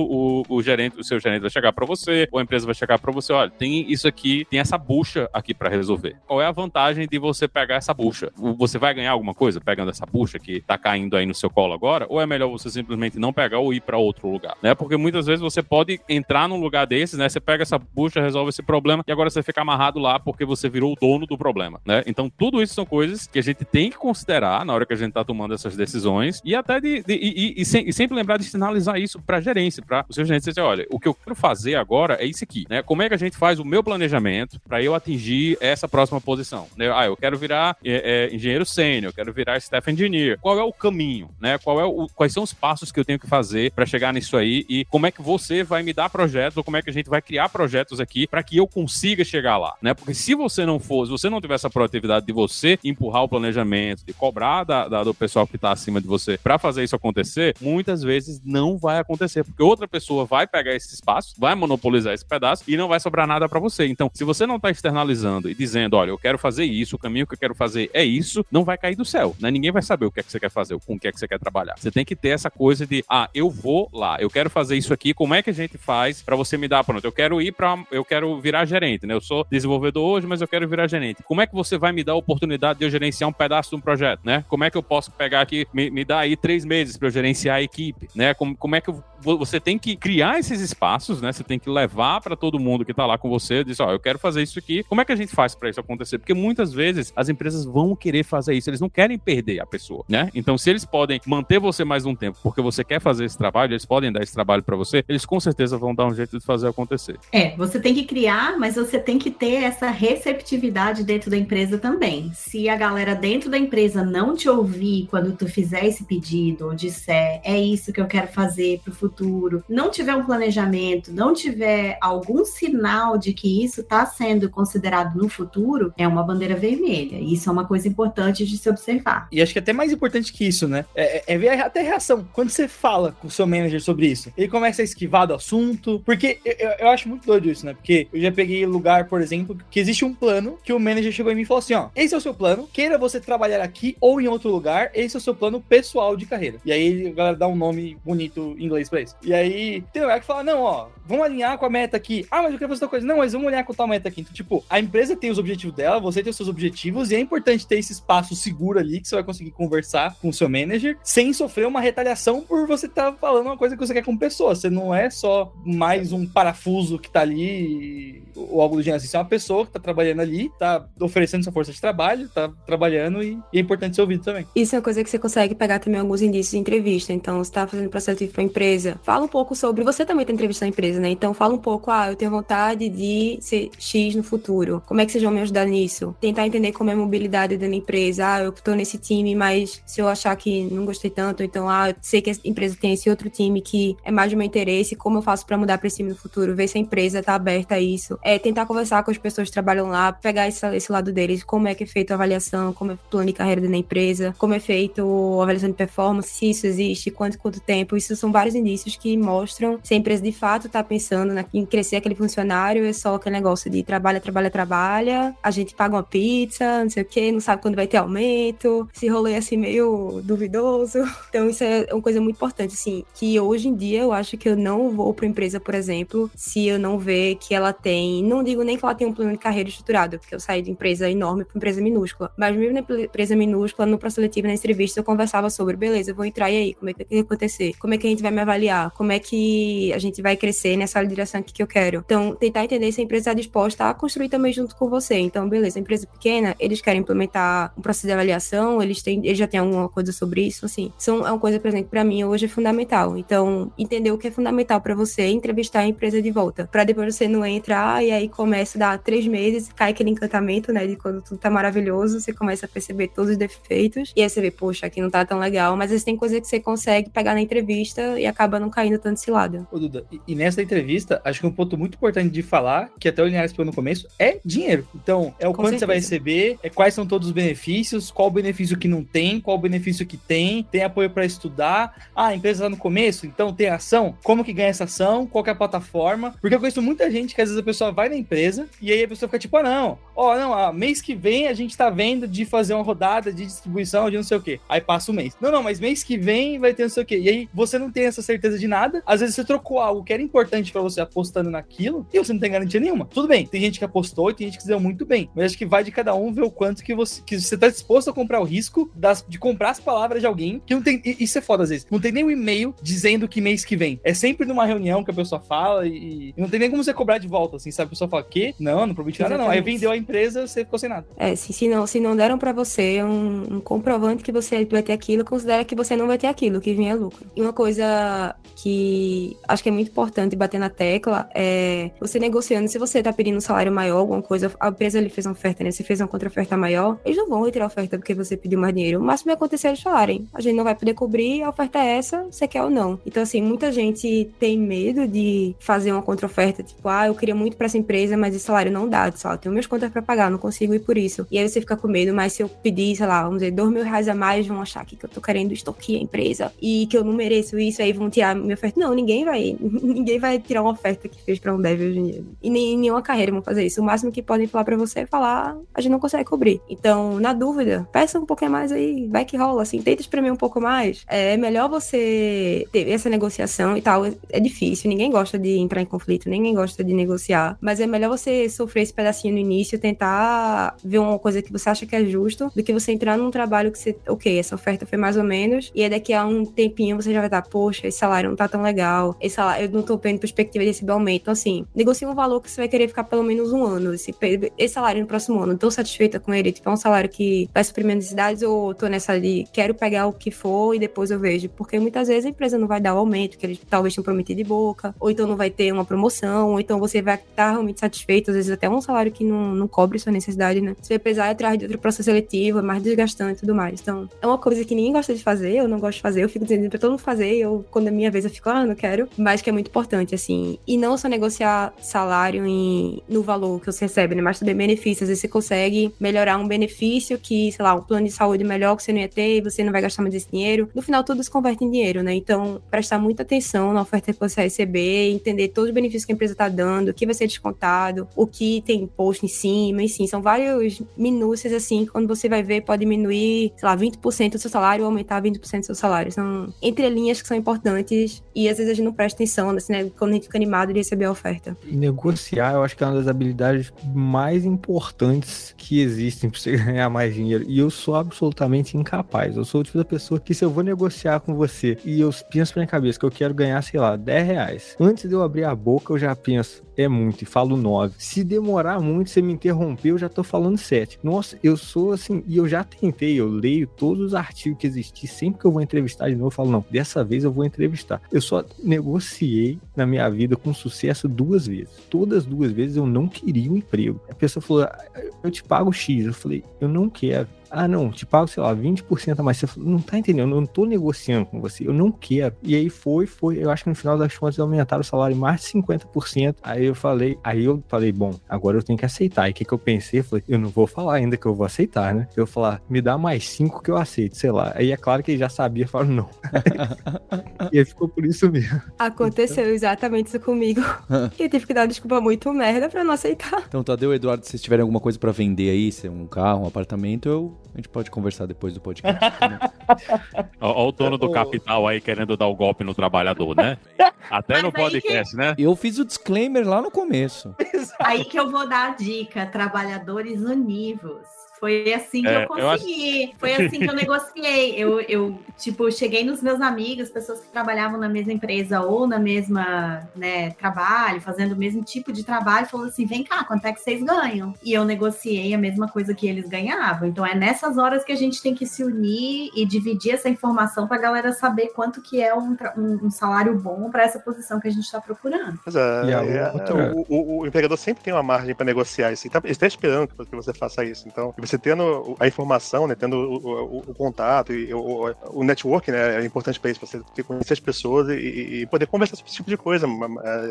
[0.49, 2.99] o, o gerente, o seu gerente vai chegar para você, ou a empresa vai chegar
[2.99, 6.17] para você, olha, tem isso aqui, tem essa bucha aqui para resolver.
[6.27, 8.31] Qual é a vantagem de você pegar essa bucha.
[8.37, 11.73] Você vai ganhar alguma coisa pegando essa bucha que tá caindo aí no seu colo
[11.73, 12.07] agora?
[12.09, 14.75] Ou é melhor você simplesmente não pegar ou ir para outro lugar, né?
[14.75, 17.29] Porque muitas vezes você pode entrar num lugar desses, né?
[17.29, 20.69] Você pega essa bucha, resolve esse problema e agora você fica amarrado lá porque você
[20.69, 22.03] virou o dono do problema, né?
[22.07, 24.97] Então tudo isso são coisas que a gente tem que considerar na hora que a
[24.97, 28.37] gente tá tomando essas decisões e até de, de e, e, e, sem, sempre lembrar
[28.37, 31.35] de sinalizar isso para gerência, para o seu gerente dizer, olha, o que eu quero
[31.35, 32.83] fazer agora é isso aqui, né?
[32.83, 36.67] Como é que a gente faz o meu planejamento para eu atingir essa próxima posição?
[36.77, 36.91] Né?
[36.93, 40.39] Ah, eu quero virar é, é, engenheiro sênior, quero virar staff engineer.
[40.41, 41.59] Qual é o caminho, né?
[41.59, 44.37] Qual é o, quais são os passos que eu tenho que fazer para chegar nisso
[44.37, 46.93] aí e como é que você vai me dar projetos ou como é que a
[46.93, 49.95] gente vai criar projetos aqui para que eu consiga chegar lá, né?
[49.95, 53.29] Porque se você não for, se você não tiver essa proatividade de você empurrar o
[53.29, 56.97] planejamento, de cobrar da, da do pessoal que está acima de você para fazer isso
[56.97, 62.15] acontecer, muitas vezes não vai acontecer, porque outra pessoa vai pegar esse espaço, vai monopolizar
[62.15, 63.87] esse pedaço e não vai sobrar nada para você.
[63.87, 67.27] Então, se você não está externalizando e dizendo, olha, eu quero fazer isso, o caminho
[67.27, 69.51] que eu quero fazer é isso, não vai cair do céu, né?
[69.51, 71.19] Ninguém vai saber o que é que você quer fazer, com o que é que
[71.19, 71.75] você quer trabalhar.
[71.77, 74.93] Você tem que ter essa coisa de, ah, eu vou lá, eu quero fazer isso
[74.93, 77.53] aqui, como é que a gente faz para você me dar, pronto, eu quero ir
[77.53, 79.15] para, eu quero virar gerente, né?
[79.15, 81.23] Eu sou desenvolvedor hoje, mas eu quero virar gerente.
[81.23, 83.77] Como é que você vai me dar a oportunidade de eu gerenciar um pedaço de
[83.77, 84.45] um projeto, né?
[84.49, 87.13] Como é que eu posso pegar aqui, me, me dar aí três meses para eu
[87.13, 88.35] gerenciar a equipe, né?
[88.35, 91.33] Como, como é que eu, você tem que criar esses espaços, né?
[91.33, 93.93] Você tem que levar para todo mundo que tá lá com você, diz, ó, oh,
[93.93, 94.83] eu quero fazer isso aqui.
[94.85, 96.19] Como é que a gente faz para isso acontecer?
[96.19, 100.05] Porque muitas vezes as empresas vão querer fazer isso, eles não querem perder a pessoa,
[100.09, 100.31] né?
[100.35, 103.73] Então, se eles podem manter você mais um tempo porque você quer fazer esse trabalho,
[103.73, 106.45] eles podem dar esse trabalho para você, eles com certeza vão dar um jeito de
[106.45, 107.19] fazer acontecer.
[107.33, 111.79] É, você tem que criar, mas você tem que ter essa receptividade dentro da empresa
[111.79, 112.31] também.
[112.35, 116.75] Se a galera dentro da empresa não te ouvir quando tu fizer esse pedido ou
[116.75, 121.33] disser é isso que eu quero fazer para o futuro, não tiver um planejamento, não
[121.33, 127.19] tiver algum sinal de que isso está sendo considerado no futuro, é uma bandeira vermelha.
[127.19, 129.29] Isso é uma coisa importante de se observar.
[129.33, 130.85] E acho que até mais importante que isso, né?
[130.95, 132.27] É, é ver até a reação.
[132.33, 136.03] Quando você fala com o seu manager sobre isso, ele começa a esquivar do assunto.
[136.05, 137.75] Porque eu, eu acho muito doido isso, né?
[137.75, 141.33] Porque eu já peguei lugar, por exemplo, que existe um plano que o manager chegou
[141.33, 143.97] em mim e falou assim: ó, esse é o seu plano, queira você trabalhar aqui
[144.01, 146.59] ou em outro lugar, esse é o seu plano pessoal de carreira.
[146.65, 150.21] E aí a galera dá um nome bonito em inglês pra E aí tem lugar
[150.21, 152.27] que fala: não, ó, vamos alinhar com a meta aqui.
[152.31, 153.07] Ah, mas eu quero fazer outra coisa.
[153.07, 154.21] Não, mas vamos alinhar com tal meta aqui.
[154.21, 157.21] Então, tipo, a empresa tem os objetivos dela, você tem os seus objetivos, e é
[157.21, 160.99] importante ter esse espaço seguro ali que você vai conseguir conversar com o seu manager
[161.03, 164.19] sem sofrer uma retaliação por você estar tá falando uma coisa que você quer como
[164.19, 164.55] pessoa.
[164.55, 169.03] Você não é só mais um parafuso que tá ali ou algo do gênero.
[169.03, 172.51] Você é uma pessoa que tá trabalhando ali, tá oferecendo sua força de trabalho, tá
[172.67, 174.47] trabalhando e, e é importante ser ouvido também.
[174.55, 177.13] Isso é uma coisa que você consegue pegar também alguns indícios de entrevista.
[177.13, 179.85] Então, você tá fazendo processo para empresa, fala um pouco sobre.
[179.85, 181.11] Você também tá entrevistando a empresa, né?
[181.11, 184.83] Então, fala um pouco, ah, eu tenho vontade de ser X no futuro.
[184.87, 186.15] Como é que vocês vão me ajudar nisso?
[186.21, 188.27] Tentar entender como é a mobilidade da empresa.
[188.27, 191.91] Ah, eu tô nesse time, mas se eu achar que não gostei tanto, então, ah,
[191.91, 194.97] eu sei que a empresa tem esse outro time que é mais do meu interesse,
[194.97, 196.55] como eu faço para mudar para esse time no futuro?
[196.55, 198.19] Ver se a empresa tá aberta a isso.
[198.23, 201.69] É tentar conversar com as pessoas que trabalham lá, pegar esse, esse lado deles, como
[201.69, 204.55] é que é feito a avaliação, como é o plano de carreira da empresa, como
[204.55, 205.03] é feito
[205.41, 207.97] a avaliação de performance, se isso existe, quanto quanto tempo.
[207.97, 211.97] Isso são vários indícios que mostram se a empresa de fato está pensando em crescer
[211.97, 216.83] aquele funcionário, é só aquele negócio de trabalha, trabalha, trabalha, a gente paga uma pizza,
[216.83, 220.99] não sei o que, não sabe quando vai ter aumento, se rolê assim meio duvidoso.
[221.29, 224.49] Então isso é uma coisa muito importante, assim, que hoje em dia eu acho que
[224.49, 228.43] eu não vou para empresa, por exemplo, se eu não ver que ela tem, não
[228.43, 231.11] digo nem que ela tem um plano de carreira estruturado, porque eu saí de empresa
[231.11, 235.05] enorme para empresa minúscula, mas mesmo na empresa minúscula, no processo seletivo, na entrevista, eu
[235.05, 237.73] conversava sobre, beleza, eu vou entrar e aí, como é que vai acontecer?
[237.79, 238.68] Como é que a gente vai me avaliar?
[238.95, 242.03] Como é que a gente vai crescer nessa direção que eu quero?
[242.05, 245.17] Então, tentar entender se a empresa está disposta a construir também junto com você.
[245.17, 249.47] Então, beleza, empresa pequena, eles querem implementar um processo de avaliação, eles têm, eles já
[249.47, 250.93] têm alguma coisa sobre isso, assim.
[250.99, 253.17] São, é uma coisa, por exemplo, para mim hoje é fundamental.
[253.17, 257.15] Então, entender o que é fundamental para você, entrevistar a empresa de volta, para depois
[257.15, 260.97] você não entrar e aí começa a dar três meses, cai aquele encantamento, né, de
[260.97, 264.51] quando tudo tá maravilhoso, você começa a perceber todos os defeitos e aí você vê,
[264.51, 268.19] poxa, aqui não tá tão legal, mas tem coisa que você consegue pegar na entrevista
[268.19, 269.67] e acaba não caindo tanto lado.
[269.71, 273.09] Ô, Duda, e, e nessa entrevista, acho que um ponto muito importante de falar, que
[273.09, 274.87] até o Linhares falou no começo, é dinheiro.
[274.95, 275.81] Então, é o Com quanto certeza.
[275.81, 279.41] você vai receber, é quais são todos os benefícios, qual o benefício que não tem,
[279.41, 282.09] qual o benefício que tem, tem apoio para estudar.
[282.15, 284.17] Ah, a empresa tá no começo, então tem ação.
[284.23, 285.27] Como que ganha essa ação?
[285.27, 286.35] Qual é a plataforma?
[286.41, 289.05] Porque eu conheço muita gente que às vezes a pessoa vai na empresa e aí
[289.05, 291.77] a pessoa fica tipo, ah, não, ó, oh, não, ah, mês que vem a gente
[291.77, 294.61] tá vendo de fazer uma rodada de distribuição de não sei o quê.
[294.69, 295.37] Aí passa o mês.
[295.41, 297.19] Não, não, mas mês que vem vai ter não sei o quê.
[297.19, 299.03] E aí você não tem essa certeza certeza de nada.
[299.07, 302.41] Às vezes você trocou algo que era importante pra você apostando naquilo e você não
[302.41, 303.05] tem garantia nenhuma.
[303.07, 305.31] Tudo bem, tem gente que apostou e tem gente que se deu muito bem.
[305.35, 307.69] Mas acho que vai de cada um ver o quanto que você, que você tá
[307.69, 311.01] disposto a comprar o risco das, de comprar as palavras de alguém que não tem.
[311.05, 311.87] Isso é foda às vezes.
[311.91, 314.01] Não tem nem um e-mail dizendo que mês que vem.
[314.03, 316.95] É sempre numa reunião que a pessoa fala e, e não tem nem como você
[316.95, 317.89] cobrar de volta, assim, sabe?
[317.89, 318.55] A pessoa fala, que?
[318.59, 319.49] Não, não prometi nada, não.
[319.49, 321.07] Aí vendeu a empresa, você ficou sem nada.
[321.17, 324.83] É, se, se, não, se não deram pra você um, um comprovante que você vai
[324.83, 327.27] ter aquilo, considera que você não vai ter aquilo, que vinha lucro.
[327.35, 332.69] E uma coisa que acho que é muito importante bater na tecla é você negociando,
[332.69, 335.63] se você tá pedindo um salário maior, alguma coisa, a empresa lhe fez uma oferta,
[335.63, 335.71] né?
[335.71, 338.75] Você fez uma contra-oferta maior, eles não vão retirar a oferta porque você pediu mais
[338.75, 338.99] dinheiro.
[339.01, 341.79] O máximo que acontecer é eles falarem, a gente não vai poder cobrir, a oferta
[341.79, 342.99] é essa, você quer ou não.
[343.07, 347.57] Então, assim, muita gente tem medo de fazer uma contra-oferta, tipo, ah, eu queria muito
[347.57, 350.03] pra essa empresa, mas esse salário não dá, sei lá, eu tenho meus contas pra
[350.03, 351.27] pagar, não consigo ir por isso.
[351.31, 353.71] E aí você fica com medo, mas se eu pedir, sei lá, vamos dizer, dois
[353.71, 356.97] mil reais a mais, vão achar que eu tô querendo extorquir a empresa e que
[356.97, 358.79] eu não mereço isso, aí vão tirar minha oferta.
[358.79, 362.07] Não, ninguém vai, ninguém vai tirar uma oferta que fez pra um dev hoje em
[362.07, 362.25] dia.
[362.43, 363.81] E nem em nenhuma carreira vão fazer isso.
[363.81, 366.61] O máximo que podem falar pra você é falar, a gente não consegue cobrir.
[366.69, 370.37] Então, na dúvida, peça um pouquinho mais aí, vai que rola, assim, tenta espremer um
[370.37, 371.05] pouco mais.
[371.09, 374.07] É melhor você ter essa negociação e tal.
[374.31, 377.57] É difícil, ninguém gosta de entrar em conflito, ninguém gosta de negociar.
[377.61, 381.69] Mas é melhor você sofrer esse pedacinho no início, tentar ver uma coisa que você
[381.71, 384.87] acha que é justo, do que você entrar num trabalho que você, ok, essa oferta
[384.87, 387.87] foi mais ou menos, e aí daqui a um tempinho você já vai estar, poxa,
[387.87, 390.93] esse salário não tá tão legal, esse salário, eu não tô vendo perspectiva de receber
[390.93, 391.23] aumento.
[391.23, 393.93] Então, assim, negocie um valor que você vai querer ficar pelo menos um ano.
[393.95, 394.15] Esse,
[394.57, 397.63] esse salário no próximo ano, tô satisfeita com ele, tipo, é um salário que vai
[397.63, 401.19] suprir minhas necessidades, ou tô nessa de quero pegar o que for e depois eu
[401.19, 401.49] vejo.
[401.51, 404.39] Porque muitas vezes a empresa não vai dar o aumento que eles talvez tenham prometido
[404.39, 407.81] de boca, ou então não vai ter uma promoção, ou então você vai estar realmente
[407.81, 410.75] satisfeito, às vezes até um salário que não, não cobre sua necessidade, né?
[410.81, 413.81] Você vai precisar ir atrás de outro processo seletivo, é mais desgastante e tudo mais.
[413.81, 416.29] Então, é uma coisa que ninguém gosta de fazer, eu não gosto de fazer, eu
[416.29, 418.75] fico dizendo pra todo mundo fazer, eu, quando é minha vez, eu fico, ah, não
[418.75, 420.59] quero, mas que é muito importante, assim.
[420.67, 424.23] E não só negociar salário em, no valor que você recebe, né?
[424.23, 425.03] Mas também benefícios.
[425.03, 428.77] Às vezes você consegue melhorar um benefício que, sei lá, um plano de saúde melhor
[428.77, 430.69] que você não ia ter, e você não vai gastar mais esse dinheiro.
[430.75, 432.15] No final, tudo se converte em dinheiro, né?
[432.15, 436.13] Então, prestar muita atenção na oferta que você vai receber, entender todos os benefícios que
[436.13, 439.83] a empresa tá dando, o que vai ser descontado, o que tem imposto em cima,
[439.83, 444.33] e sim, são vários minúcias, assim, quando você vai ver, pode diminuir, sei lá, 20%
[444.33, 446.13] do seu salário ou aumentar 20% do seu salário.
[446.13, 447.88] São entrelinhas que são importantes
[448.35, 449.91] e às vezes a gente não presta atenção, assim, né?
[449.99, 451.57] Quando a gente fica animado de receber a oferta.
[451.67, 456.89] Negociar, eu acho que é uma das habilidades mais importantes que existem pra você ganhar
[456.89, 457.45] mais dinheiro.
[457.49, 459.37] E eu sou absolutamente incapaz.
[459.37, 462.11] Eu sou o tipo da pessoa que se eu vou negociar com você e eu
[462.31, 464.77] penso pra minha cabeça que eu quero ganhar, sei lá, 10 reais.
[464.79, 467.95] Antes de eu abrir a boca, eu já penso, é muito, e falo 9.
[467.99, 471.01] Se demorar muito, você me interromper, eu já tô falando 7.
[471.03, 475.09] Nossa, eu sou assim, e eu já tentei, eu leio todos os artigos que existem.
[475.09, 477.78] Sempre que eu vou entrevistar de novo, eu falo, não, dessa vez eu vou entrevistar.
[478.13, 481.71] Eu só negociei na minha vida com sucesso duas vezes.
[481.91, 484.01] Todas as duas vezes eu não queria um emprego.
[484.11, 484.85] A pessoa falou, "Ah,
[485.23, 486.07] eu te pago X.
[486.07, 487.29] Eu falei, eu não quero.
[487.51, 489.39] Ah, não, te pago, sei lá, 20% a mais.
[489.39, 492.35] Você falou, não tá entendendo, eu não tô negociando com você, eu não quero.
[492.43, 495.19] E aí foi, foi, eu acho que no final das contas aumentaram o salário em
[495.19, 496.37] mais de 50%.
[496.43, 499.29] Aí eu falei, aí eu falei, bom, agora eu tenho que aceitar.
[499.29, 500.01] E o que, que eu pensei?
[500.01, 502.09] Eu falei, eu não vou falar ainda que eu vou aceitar, né?
[502.17, 504.53] Eu vou falar, me dá mais 5 que eu aceito, sei lá.
[504.55, 506.09] Aí é claro que ele já sabia, eu falo, não.
[507.53, 508.61] e aí ficou por isso mesmo.
[508.79, 510.61] Aconteceu exatamente isso comigo.
[511.19, 513.45] e eu tive que dar uma desculpa muito merda pra não aceitar.
[513.49, 516.45] Então, Tadeu, Eduardo, se vocês tiverem alguma coisa pra vender aí, se é um carro,
[516.45, 518.99] um apartamento, eu, a gente pode conversar depois do podcast.
[520.41, 523.59] ó o dono do capital aí querendo dar o golpe no trabalhador, né?
[524.11, 525.35] Até Mas no aí que- podcast, né?
[525.39, 527.35] eu fiz o disclaimer lá no começo.
[527.81, 531.18] Aí que eu vou dar a dica: trabalhadores univos.
[531.41, 533.15] Foi assim que É, eu eu acho- consegui.
[533.19, 534.55] Foi assim que eu negociei.
[534.57, 538.99] Eu, eu, tipo, cheguei nos meus amigos, pessoas que trabalhavam na mesma empresa ou na
[538.99, 543.53] mesma, né, trabalho, fazendo o mesmo tipo de trabalho, falou assim: vem cá, quanto é
[543.53, 544.35] que vocês ganham?
[544.43, 546.89] E eu negociei a mesma coisa que eles ganhavam.
[546.89, 550.67] Então é nessas horas que a gente tem que se unir e dividir essa informação
[550.67, 554.41] para a galera saber quanto que é um, um- um salário bom para essa posição
[554.41, 555.39] que a gente está procurando.
[555.45, 559.07] Mas é, é, outra- o, o- o empregador sempre tem uma margem para negociar isso.
[559.07, 560.89] Ele tá- ele está esperando que que você faça isso.
[560.89, 565.71] Então, você tendo a informação, né, tendo o, o- o contato e o, o network,
[565.71, 568.97] né, é importante para isso, pra você ter- conhecer as pessoas e, e poder conversar
[568.97, 569.67] sobre esse tipo de coisa.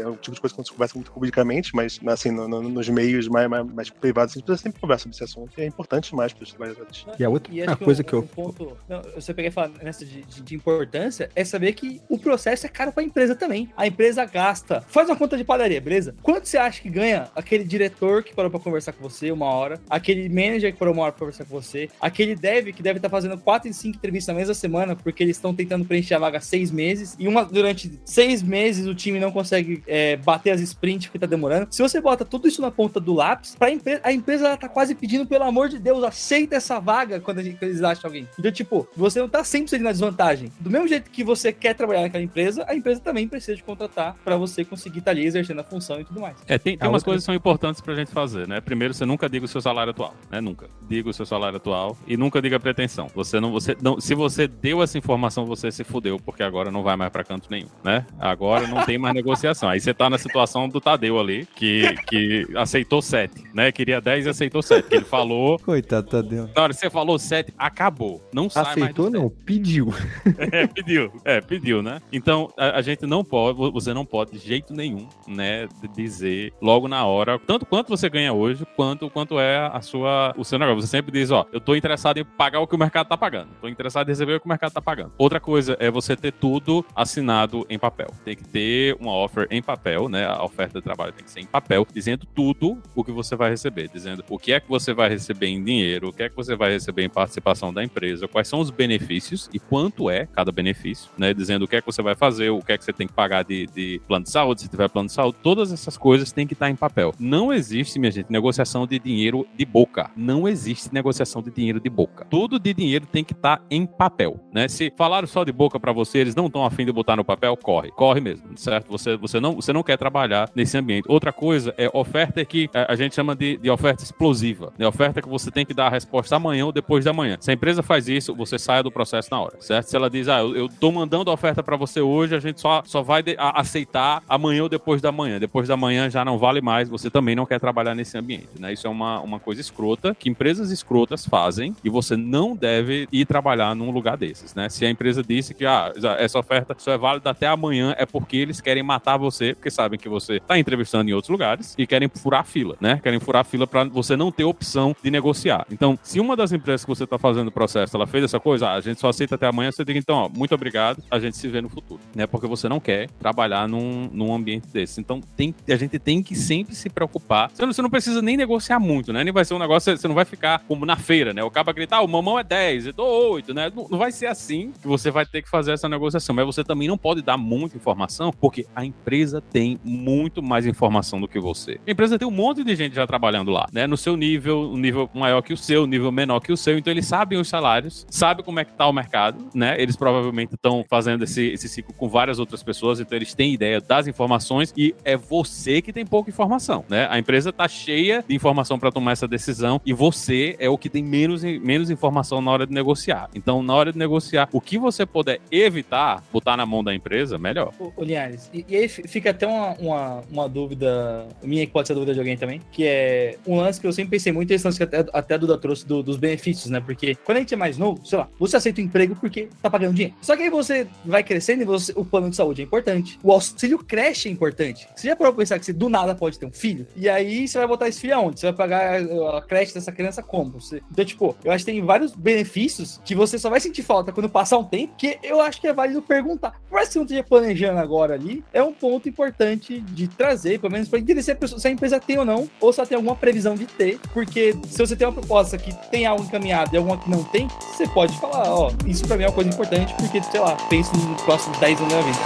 [0.02, 2.62] É um tipo de coisa que não se conversa muito publicamente, mas assim, no- no-
[2.62, 5.52] nos meios mais, mais, mais privados, a gente sempre conversar sobre esse assunto.
[5.58, 7.06] E é importante demais para os trabalhadores.
[7.20, 8.78] E a outra E acho coisa um, que eu- um ponto.
[8.88, 12.66] Não, você peguei e falar nessa de, de- de importância é saber que o processo
[12.66, 13.70] é caro pra empresa também.
[13.78, 14.82] A empresa gasta.
[14.82, 16.16] Faz uma conta de padaria, beleza?
[16.22, 19.80] Quanto você acha que ganha aquele diretor que parou pra conversar com você uma hora,
[19.90, 21.90] aquele manager que parou demorou uma hora pra conversar com você.
[22.00, 25.38] Aquele dev que deve estar fazendo quatro e cinco entrevistas na mesma semana, porque eles
[25.38, 27.16] estão tentando preencher a vaga seis meses.
[27.20, 31.26] E uma durante seis meses o time não consegue é, bater as sprints porque tá
[31.26, 31.68] demorando.
[31.72, 34.70] Se você bota tudo isso na ponta do lápis, pra empre a empresa ela tá
[34.70, 38.28] quase pedindo, pelo amor de Deus, aceita essa vaga quando, gente, quando eles acham alguém.
[38.38, 40.52] Então, tipo, você não tá 100% na desvantagem.
[40.60, 44.16] Do mesmo jeito que você quer trabalhar naquela empresa, a empresa também precisa de contratar
[44.24, 46.38] para você conseguir estar tá ali exercendo a função e tudo mais.
[46.48, 47.06] É, tem, tem umas outra...
[47.06, 48.62] coisas que são importantes pra gente fazer, né?
[48.62, 50.42] Primeiro, você nunca diga o seu salário atual, né?
[50.42, 50.70] Nunca.
[50.88, 53.08] Diga o seu salário atual e nunca diga a pretensão.
[53.14, 56.84] Você não, você não, se você deu essa informação, você se fudeu, porque agora não
[56.84, 58.06] vai mais para canto nenhum, né?
[58.20, 59.70] Agora não tem mais negociação.
[59.70, 63.72] Aí você tá na situação do Tadeu ali, que, que aceitou 7, né?
[63.72, 64.88] Queria 10 e aceitou 7.
[64.88, 65.60] Que ele falou.
[65.64, 66.50] Coitado, Tadeu.
[66.56, 68.22] Na hora que você falou 7, acabou.
[68.34, 68.94] Não sai aceitou, mais.
[68.94, 69.94] Aceitou, não, pediu.
[70.52, 71.12] É, pediu.
[71.26, 72.00] É, pediu, né?
[72.12, 76.88] Então, a, a, gente não pode, você não pode de jeito nenhum, né, dizer logo
[76.88, 80.67] na hora, tanto quanto você ganha hoje, quanto quanto é a sua, o seu negócio.
[80.76, 83.50] Você sempre diz, ó, eu tô interessado em pagar o que o mercado tá pagando.
[83.62, 85.14] Tô interessado em receber o que o mercado tá pagando.
[85.18, 88.08] Outra coisa é você ter tudo assinado em papel.
[88.24, 90.26] Tem que ter uma offer em papel, né?
[90.26, 93.50] A oferta de trabalho tem que ser em papel, dizendo tudo o que você vai
[93.50, 96.36] receber, dizendo o que é que você vai receber em dinheiro, o que é que
[96.36, 100.52] você vai receber em participação da empresa, quais são os benefícios e quanto é cada
[100.52, 101.34] benefício, né?
[101.34, 103.14] Dizendo o que é que você vai fazer, o que é que você tem que
[103.14, 106.48] pagar de, de plano de saúde, se tiver plano de saúde, todas essas coisas têm
[106.48, 107.14] que estar em papel.
[107.20, 110.12] Não existe, minha gente, negociação de dinheiro de boca.
[110.16, 110.57] Não existe
[110.92, 112.26] negociação de dinheiro de boca.
[112.30, 114.68] Tudo de dinheiro tem que estar em papel, né?
[114.68, 117.56] Se falaram só de boca para você, eles não estão afim de botar no papel,
[117.58, 118.90] corre, corre mesmo, certo?
[118.90, 121.06] Você, você, não, você não quer trabalhar nesse ambiente.
[121.08, 124.88] Outra coisa é oferta que a, gente chama de, de oferta explosiva, né?
[124.88, 127.38] Oferta que você tem que dar a resposta amanhã ou depois da manhã.
[127.40, 129.88] Se a empresa faz isso, você sai do processo na hora, certo?
[129.88, 132.60] Se ela diz, ah, eu, eu tô mandando a oferta para você hoje, a gente
[132.60, 135.40] só, só vai de, a, aceitar amanhã ou depois da manhã.
[135.40, 138.74] Depois da manhã já não vale mais, você também não quer trabalhar nesse ambiente, né?
[138.74, 143.26] Isso é uma, uma coisa escrota que empresas escrotas fazem e você não deve ir
[143.26, 144.70] trabalhar num lugar desses, né?
[144.70, 148.38] Se a empresa disse que ah, essa oferta só é válida até amanhã, é porque
[148.38, 152.08] eles querem matar você, porque sabem que você está entrevistando em outros lugares e querem
[152.08, 153.00] furar a fila, né?
[153.02, 155.66] Querem furar a fila para você não ter opção de negociar.
[155.72, 158.68] Então, se uma das empresas que você está fazendo o processo, ela fez essa coisa,
[158.68, 161.36] ah, a gente só aceita até amanhã, você diga, então, ó, muito obrigado, a gente
[161.36, 162.28] se vê no futuro, né?
[162.28, 165.02] Porque você não quer trabalhar num, num ambiente desse.
[165.02, 167.50] Então, tem, a gente tem que sempre se preocupar.
[167.52, 169.24] Você não, você não precisa nem negociar muito, né?
[169.24, 171.44] Nem vai ser um negócio, você não vai ficar como na feira, né?
[171.44, 173.72] O cara gritar, ah, o mamão é 10, eu dou 8, né?
[173.74, 176.36] Não, não vai ser assim que você vai ter que fazer essa negociação.
[176.36, 181.20] Mas você também não pode dar muita informação, porque a empresa tem muito mais informação
[181.20, 181.80] do que você.
[181.88, 183.88] A empresa tem um monte de gente já trabalhando lá, né?
[183.88, 186.78] No seu nível, um nível maior que o seu, um nível menor que o seu.
[186.78, 189.80] Então eles sabem os salários, sabem como é que tá o mercado, né?
[189.82, 193.80] Eles provavelmente estão fazendo esse, esse ciclo com várias outras pessoas, então eles têm ideia
[193.80, 197.08] das informações e é você que tem pouca informação, né?
[197.10, 200.17] A empresa tá cheia de informação para tomar essa decisão e você
[200.60, 203.30] é o que tem menos, menos informação na hora de negociar.
[203.36, 207.38] Então, na hora de negociar, o que você puder evitar, botar na mão da empresa,
[207.38, 207.74] melhor.
[207.80, 211.94] Ô, Linhares, e, e aí fica até uma, uma, uma, dúvida, minha que pode ser
[211.94, 214.78] dúvida de alguém também, que é um lance que eu sempre pensei muito, esse lance
[214.78, 216.80] que até, até a Duda trouxe do, dos benefícios, né?
[216.80, 219.70] Porque quando a gente é mais novo, sei lá, você aceita o emprego porque tá
[219.70, 220.16] pagando dinheiro.
[220.22, 223.20] Só que aí você vai crescendo e você, o plano de saúde é importante.
[223.24, 224.88] O auxílio creche é importante.
[224.96, 226.88] Você já parou pensar que você do nada pode ter um filho?
[226.96, 228.40] E aí você vai botar esse filho aonde?
[228.40, 229.02] Você vai pagar
[229.36, 230.60] a creche dessa criança como?
[230.60, 230.82] Você...
[230.92, 234.30] Então, tipo, eu acho que tem vários benefícios que você só vai sentir falta quando
[234.30, 236.60] passar um tempo, que eu acho que é válido perguntar.
[236.70, 240.60] Por mais que você não esteja planejando agora ali, é um ponto importante de trazer,
[240.60, 242.80] pelo menos para entender se a, pessoa, se a, empresa tem ou não, ou se
[242.80, 246.24] ela tem alguma previsão de ter, porque se você tem uma proposta que tem algo
[246.24, 249.34] encaminhado e alguma que não tem, você pode falar, ó, isso para mim é uma
[249.34, 252.18] coisa importante, porque, sei lá, penso nos próximos 10 anos da vida.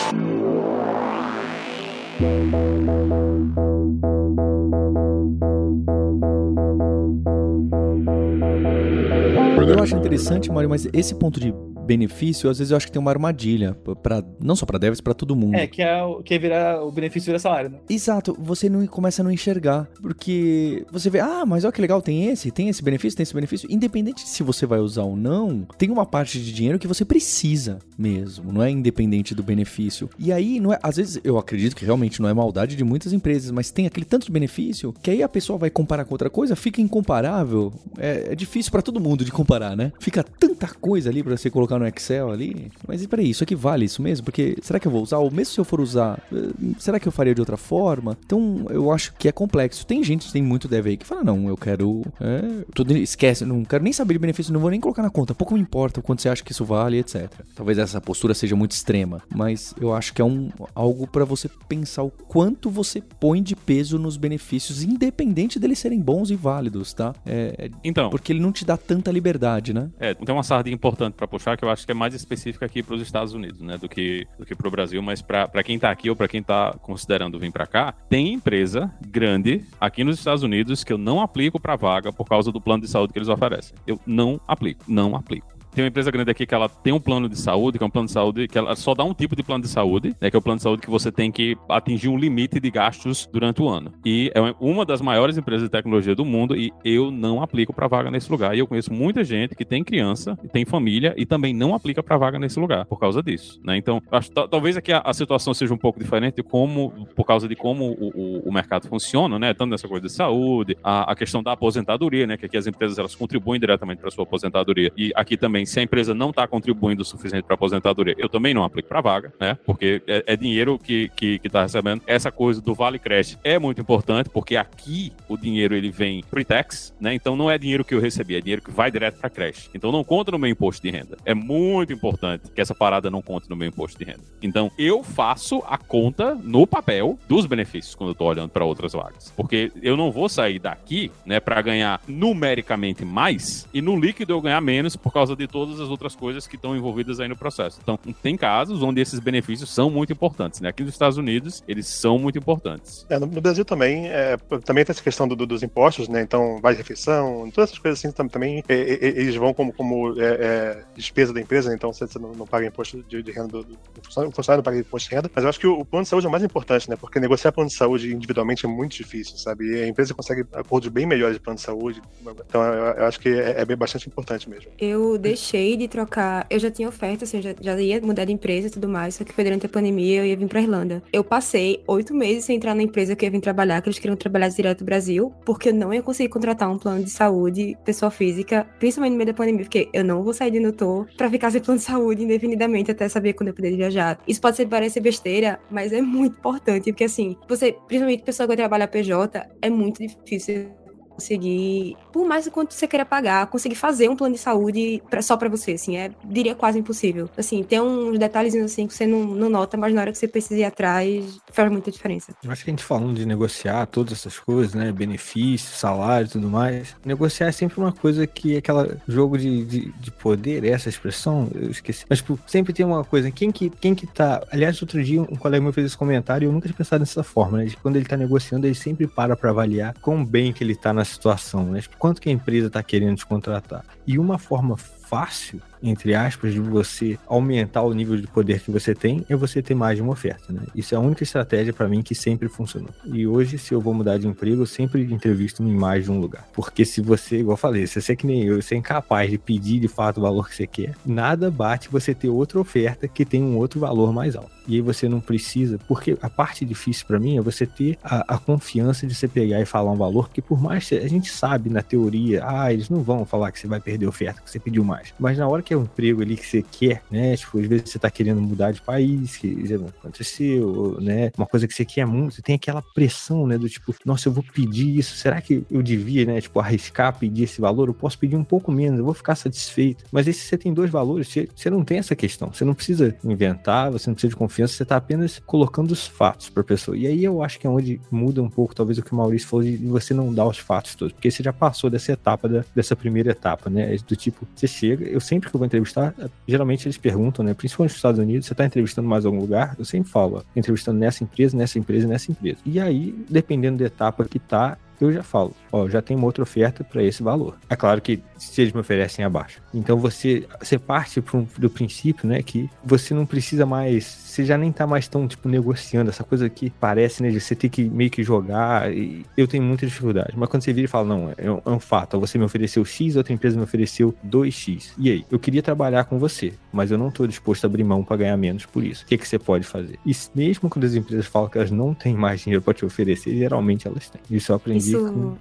[9.82, 11.52] Eu acho interessante, Mário, mas esse ponto de
[11.86, 15.14] benefício, às vezes eu acho que tem uma armadilha, para não só para devs, para
[15.14, 15.56] todo mundo.
[15.56, 17.80] É, que é, que é virar, o benefício vira salário, né?
[17.90, 22.02] Exato, você não começa a não enxergar, porque você vê, ah, mas olha que legal,
[22.02, 25.16] tem esse, tem esse benefício, tem esse benefício, independente de se você vai usar ou
[25.16, 30.10] não, tem uma parte de dinheiro que você precisa mesmo, não é independente do benefício.
[30.18, 33.14] E aí, não é, às vezes eu acredito que realmente não é maldade de muitas
[33.14, 36.30] empresas, mas tem aquele tanto de benefício que aí a pessoa vai comparar com outra
[36.30, 37.74] coisa, fica incomparável.
[37.98, 39.92] É, é difícil para todo mundo de comparar, né?
[40.00, 42.72] Fica tanta coisa ali para você colocar colocar no Excel ali.
[42.88, 44.26] Mas e peraí, isso aqui vale isso mesmo?
[44.26, 45.20] Porque será que eu vou usar?
[45.20, 48.18] Ou mesmo se eu for usar, eh, será que eu faria de outra forma?
[48.26, 49.86] Então eu acho que é complexo.
[49.86, 52.02] Tem gente, tem muito dev aí que fala: não, eu quero.
[52.20, 55.34] É, tudo, esquece, não quero nem saber de benefício, não vou nem colocar na conta.
[55.34, 57.30] Pouco me importa o quanto você acha que isso vale, etc.
[57.56, 61.50] Talvez essa postura seja muito extrema, mas eu acho que é um, algo para você
[61.68, 66.94] pensar o quanto você põe de peso nos benefícios, independente deles serem bons e válidos,
[66.94, 67.14] tá?
[67.26, 69.90] É, Então, porque ele não te dá tanta liberdade, né?
[70.00, 72.82] É, tem uma sardinha importante para puxar que eu acho que é mais específica aqui
[72.82, 75.78] para os Estados Unidos, né, do que do que para o Brasil, mas para quem
[75.78, 80.18] tá aqui ou para quem tá considerando vir para cá, tem empresa grande aqui nos
[80.18, 83.20] Estados Unidos que eu não aplico para vaga por causa do plano de saúde que
[83.20, 83.78] eles oferecem.
[83.86, 85.61] Eu não aplico, não aplico.
[85.74, 87.90] Tem uma empresa grande aqui que ela tem um plano de saúde, que é um
[87.90, 90.36] plano de saúde que ela só dá um tipo de plano de saúde, né, que
[90.36, 93.62] é o plano de saúde que você tem que atingir um limite de gastos durante
[93.62, 93.94] o ano.
[94.06, 97.88] E é uma das maiores empresas de tecnologia do mundo e eu não aplico para
[97.88, 98.56] vaga nesse lugar.
[98.56, 102.18] E eu conheço muita gente que tem criança, tem família e também não aplica para
[102.18, 103.78] vaga nesse lugar por causa disso, né?
[103.78, 107.56] Então, acho, talvez aqui a, a, situação seja um pouco diferente como, por causa de
[107.56, 109.54] como o, o, o mercado funciona, né?
[109.54, 112.38] Tanto nessa coisa de saúde, a, a, questão da aposentadoria, né?
[112.38, 115.84] Que aqui as empresas elas contribuem diretamente para sua aposentadoria e aqui também se a
[115.84, 119.58] empresa não está contribuindo o suficiente para aposentadoria, eu também não aplico para vaga, né?
[119.66, 122.02] Porque é, é dinheiro que que está recebendo.
[122.08, 126.94] Essa coisa do vale creche é muito importante porque aqui o dinheiro ele vem pre-tax,
[127.00, 127.14] né?
[127.14, 129.70] Então não é dinheiro que eu recebi, é dinheiro que vai direto para creche.
[129.74, 131.18] Então não conta no meu imposto de renda.
[131.26, 134.22] É muito importante que essa parada não conte no meu imposto de renda.
[134.42, 138.94] Então eu faço a conta no papel dos benefícios quando eu estou olhando para outras
[138.94, 144.34] vagas, porque eu não vou sair daqui, né, para ganhar numericamente mais e no líquido
[144.34, 147.36] eu ganhar menos por causa de todas as outras coisas que estão envolvidas aí no
[147.36, 147.80] processo.
[147.82, 150.70] Então tem casos onde esses benefícios são muito importantes, né?
[150.70, 153.06] Aqui nos Estados Unidos eles são muito importantes.
[153.10, 156.22] É, no, no, Brasil também, é, também tem essa questão do, do, dos impostos, né?
[156.22, 160.26] Então, vale refeição, todas essas coisas assim também, é, é, eles vão como, como é,
[160.26, 163.78] é, despesa da empresa, então você não, não paga imposto de, de renda do, do,
[164.04, 166.04] funcionário, o funcionário não paga imposto de renda, mas eu acho que o, o, plano
[166.04, 166.96] de saúde é o mais importante, né?
[166.96, 169.66] Porque negociar plano de saúde individualmente é muito difícil, sabe?
[169.66, 173.20] E a empresa consegue acordos bem melhores de plano de saúde, então eu, eu acho
[173.20, 174.72] que é, é bastante importante mesmo.
[174.80, 178.68] Eu deixei de trocar, eu já tinha oferta, assim, já, já ia mudar de empresa
[178.68, 181.02] e tudo mais, só que foi durante a pandemia, eu ia vir pra Irlanda.
[181.12, 183.98] Eu passei oito meses sem entrar na empresa que eu ia vir trabalhar, que eles
[183.98, 187.76] queriam trabalhar direto do Brasil, porque eu não ia conseguir contratar um plano de saúde,
[187.84, 191.30] pessoa física, principalmente no meio da pandemia, porque eu não vou sair de Nutor pra
[191.30, 194.20] ficar sem plano de saúde indefinidamente até saber quando eu poder viajar.
[194.28, 198.58] Isso pode parecer besteira, mas é muito importante, porque assim, você, principalmente pessoa que vai
[198.58, 200.81] trabalhar PJ, é muito difícil
[201.22, 205.38] conseguir, por mais quanto você queira pagar, conseguir fazer um plano de saúde pra, só
[205.38, 207.30] para você, assim, é, diria quase impossível.
[207.38, 210.28] Assim, tem uns detalhezinhos assim que você não, não nota, mas na hora que você
[210.28, 212.34] precisa ir atrás, faz muita diferença.
[212.44, 216.30] Eu acho que a gente falando de negociar todas essas coisas, né, benefícios, salário e
[216.30, 220.90] tudo mais, negociar é sempre uma coisa que aquela jogo de, de, de poder, essa
[220.90, 222.06] expressão, eu esqueci.
[222.10, 225.36] Mas, tipo, sempre tem uma coisa, quem que, quem que tá, aliás, outro dia um
[225.36, 227.96] colega meu fez esse comentário e eu nunca tinha pensado dessa forma, né, de quando
[227.96, 231.66] ele tá negociando, ele sempre para pra avaliar quão bem que ele tá na situação,
[231.66, 231.82] né?
[231.82, 233.84] Tipo, quanto que a empresa está querendo te contratar.
[234.08, 238.94] E uma forma fácil entre aspas, de você aumentar o nível de poder que você
[238.94, 240.62] tem é você ter mais de uma oferta, né?
[240.76, 242.90] Isso é a única estratégia para mim que sempre funcionou.
[243.06, 246.20] E hoje, se eu vou mudar de emprego, eu sempre entrevisto em mais de um
[246.20, 246.48] lugar.
[246.54, 249.30] Porque se você, igual eu falei, se você é que nem eu, você é incapaz
[249.30, 253.08] de pedir de fato o valor que você quer, nada bate você ter outra oferta
[253.08, 254.52] que tem um outro valor mais alto.
[254.68, 258.36] E aí você não precisa, porque a parte difícil para mim é você ter a,
[258.36, 261.32] a, confiança de você pegar e falar um valor, que por mais que a gente
[261.32, 264.50] sabe na teoria, ah, eles não vão falar que você vai perder a oferta, que
[264.50, 265.14] você pediu mais.
[265.20, 267.36] Mas na hora que um emprego ali que você quer, né?
[267.36, 269.66] Tipo, às vezes você tá querendo mudar de país, que
[270.00, 271.32] aconteceu, né?
[271.38, 273.58] Uma coisa que você quer muito, você tem aquela pressão, né?
[273.58, 276.42] Do tipo, nossa, eu vou pedir isso, será que eu devia, né?
[276.42, 277.88] Tipo, arriscar pedir esse valor?
[277.88, 280.04] Eu posso pedir um pouco menos, eu vou ficar satisfeito.
[280.12, 282.52] Mas aí se você tem dois valores, você, você não tem essa questão.
[282.54, 286.50] Você não precisa inventar, você não precisa de confiança, você tá apenas colocando os fatos
[286.50, 286.98] pra pessoa.
[286.98, 289.48] E aí eu acho que é onde muda um pouco, talvez, o que o Maurício
[289.48, 292.64] falou de você não dar os fatos todos, porque você já passou dessa etapa, da,
[292.76, 293.96] dessa primeira etapa, né?
[294.08, 296.14] Do tipo, você chega, eu sempre que vou entrevistar,
[296.48, 297.54] geralmente eles perguntam, né?
[297.54, 299.76] Principalmente nos Estados Unidos, você está entrevistando mais algum lugar?
[299.78, 302.58] Eu sempre falo, entrevistando nessa empresa, nessa empresa, nessa empresa.
[302.66, 306.44] E aí, dependendo da etapa que tá, eu já falo, ó, já tem uma outra
[306.44, 307.58] oferta para esse valor.
[307.70, 309.62] É claro que se eles me oferecem abaixo.
[309.74, 314.58] Então você, você parte um, do princípio, né, que você não precisa mais, você já
[314.58, 317.84] nem tá mais tão, tipo, negociando, essa coisa que parece, né, de você ter que
[317.84, 320.34] meio que jogar, e eu tenho muita dificuldade.
[320.36, 322.84] Mas quando você vira e fala, não, é um, é um fato, você me ofereceu
[322.84, 324.94] X, outra empresa me ofereceu 2X.
[324.98, 328.04] E aí, eu queria trabalhar com você, mas eu não tô disposto a abrir mão
[328.04, 329.04] para ganhar menos por isso.
[329.04, 330.00] O que, que você pode fazer?
[330.06, 333.36] E mesmo quando as empresas falam que elas não têm mais dinheiro para te oferecer,
[333.36, 334.22] geralmente elas têm.
[334.30, 335.38] Isso eu aprendi Isso,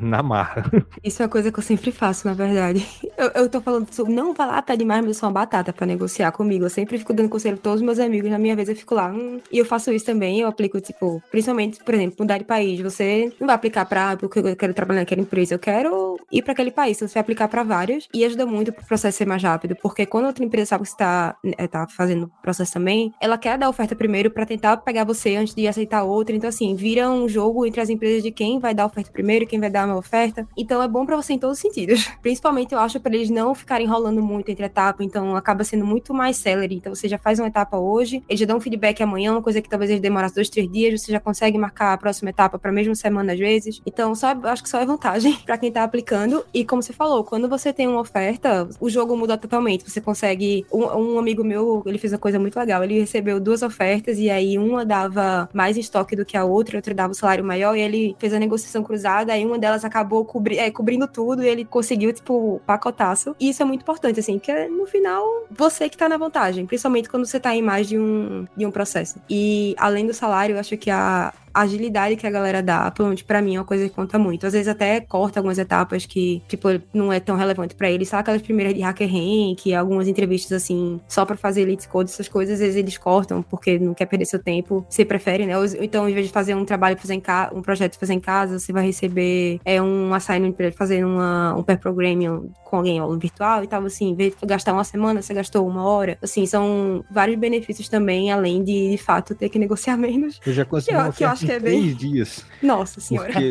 [0.00, 0.70] na marra.
[1.02, 2.86] isso é uma coisa que eu sempre faço, na verdade.
[3.16, 5.86] Eu, eu tô falando sobre não falar tá demais, mas eu sou uma batata pra
[5.86, 6.64] negociar comigo.
[6.64, 8.28] Eu sempre fico dando conselho pra todos os meus amigos.
[8.28, 9.08] Na minha vez eu fico lá.
[9.08, 10.40] hum, e eu faço isso também.
[10.40, 12.80] Eu aplico, tipo, principalmente, por exemplo, mudar de país.
[12.80, 15.54] Você não vai aplicar pra, ah, porque eu quero trabalhar naquela empresa.
[15.54, 16.98] Eu quero ir pra aquele país.
[16.98, 18.08] Você vai aplicar pra vários.
[18.12, 19.76] E ajuda muito pro processo ser mais rápido.
[19.80, 23.38] Porque quando outra empresa sabe que você tá, eh, tá fazendo o processo também, ela
[23.38, 26.34] quer dar oferta primeiro pra tentar pegar você antes de aceitar outra.
[26.34, 29.60] Então, assim, vira um jogo entre as empresas de quem vai dar oferta primeiro, quem
[29.60, 30.46] vai dar uma oferta.
[30.56, 32.08] Então, é bom pra você em todos os sentidos.
[32.22, 35.04] Principalmente, eu acho, pra eles não ficarem enrolando muito entre etapas.
[35.04, 36.76] Então, acaba sendo muito mais celery.
[36.76, 39.60] Então, você já faz uma etapa hoje, eles já dão um feedback amanhã, uma coisa
[39.60, 41.02] que talvez eles demorassem dois, três dias.
[41.02, 43.82] Você já consegue marcar a próxima etapa pra mesma semana, às vezes.
[43.84, 46.44] Então, só, acho que só é vantagem pra quem tá aplicando.
[46.54, 49.90] E, como você falou, quando você tem uma oferta, o jogo muda totalmente.
[49.90, 50.64] Você consegue.
[50.72, 52.82] Um, um amigo meu, ele fez uma coisa muito legal.
[52.84, 56.78] Ele recebeu duas ofertas e aí uma dava mais estoque do que a outra, a
[56.78, 60.24] outra dava um salário maior, e ele fez a negociação cruzada, aí uma delas acabou
[60.24, 63.34] cobri é, cobrindo tudo e ele conseguiu, tipo, pacotaço.
[63.38, 67.08] E isso é muito importante, assim, porque no final, você que tá na vantagem, principalmente
[67.08, 69.20] quando você tá em mais de um, de um processo.
[69.28, 73.22] E além do salário, eu acho que a, agilidade que a galera dá, pelo menos
[73.22, 74.46] pra mim, é uma coisa que conta muito.
[74.46, 78.08] Às vezes até corta algumas etapas que, tipo, não é tão relevante pra eles.
[78.08, 82.28] Sabe aquelas primeiras de Hacker Rank, algumas entrevistas assim, só pra fazer Elite Code, essas
[82.28, 84.84] coisas, às vezes eles cortam porque não quer perder seu tempo.
[84.88, 85.56] Você prefere, né?
[85.58, 88.20] Ou então, em vez de fazer um trabalho fazer em casa, um projeto fazer em
[88.20, 92.98] casa, você vai receber é, um assignment pra fazer uma, um pair programming com alguém
[92.98, 96.18] aula virtual e tal, assim, em vez de gastar uma semana, você gastou uma hora.
[96.22, 100.40] Assim, são vários benefícios também, além de, de fato, ter que negociar menos.
[100.46, 102.46] Eu já consegui Eu- uma que eu oferta acho que é bem- três dias.
[102.62, 103.32] Nossa senhora.
[103.32, 103.50] Porque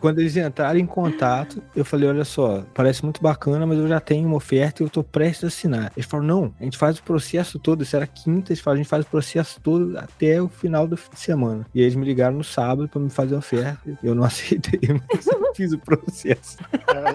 [0.00, 4.00] quando eles entraram em contato, eu falei, olha só, parece muito bacana, mas eu já
[4.00, 5.92] tenho uma oferta e eu tô prestes a assinar.
[5.96, 8.82] Eles falaram, não, a gente faz o processo todo, isso era quinta, eles falaram, a
[8.82, 11.66] gente faz o processo todo até o final do fim de semana.
[11.74, 13.80] E aí eles me ligaram no sábado pra me fazer a oferta.
[14.02, 14.80] Eu não aceitei,
[15.10, 16.58] mas eu fiz o processo.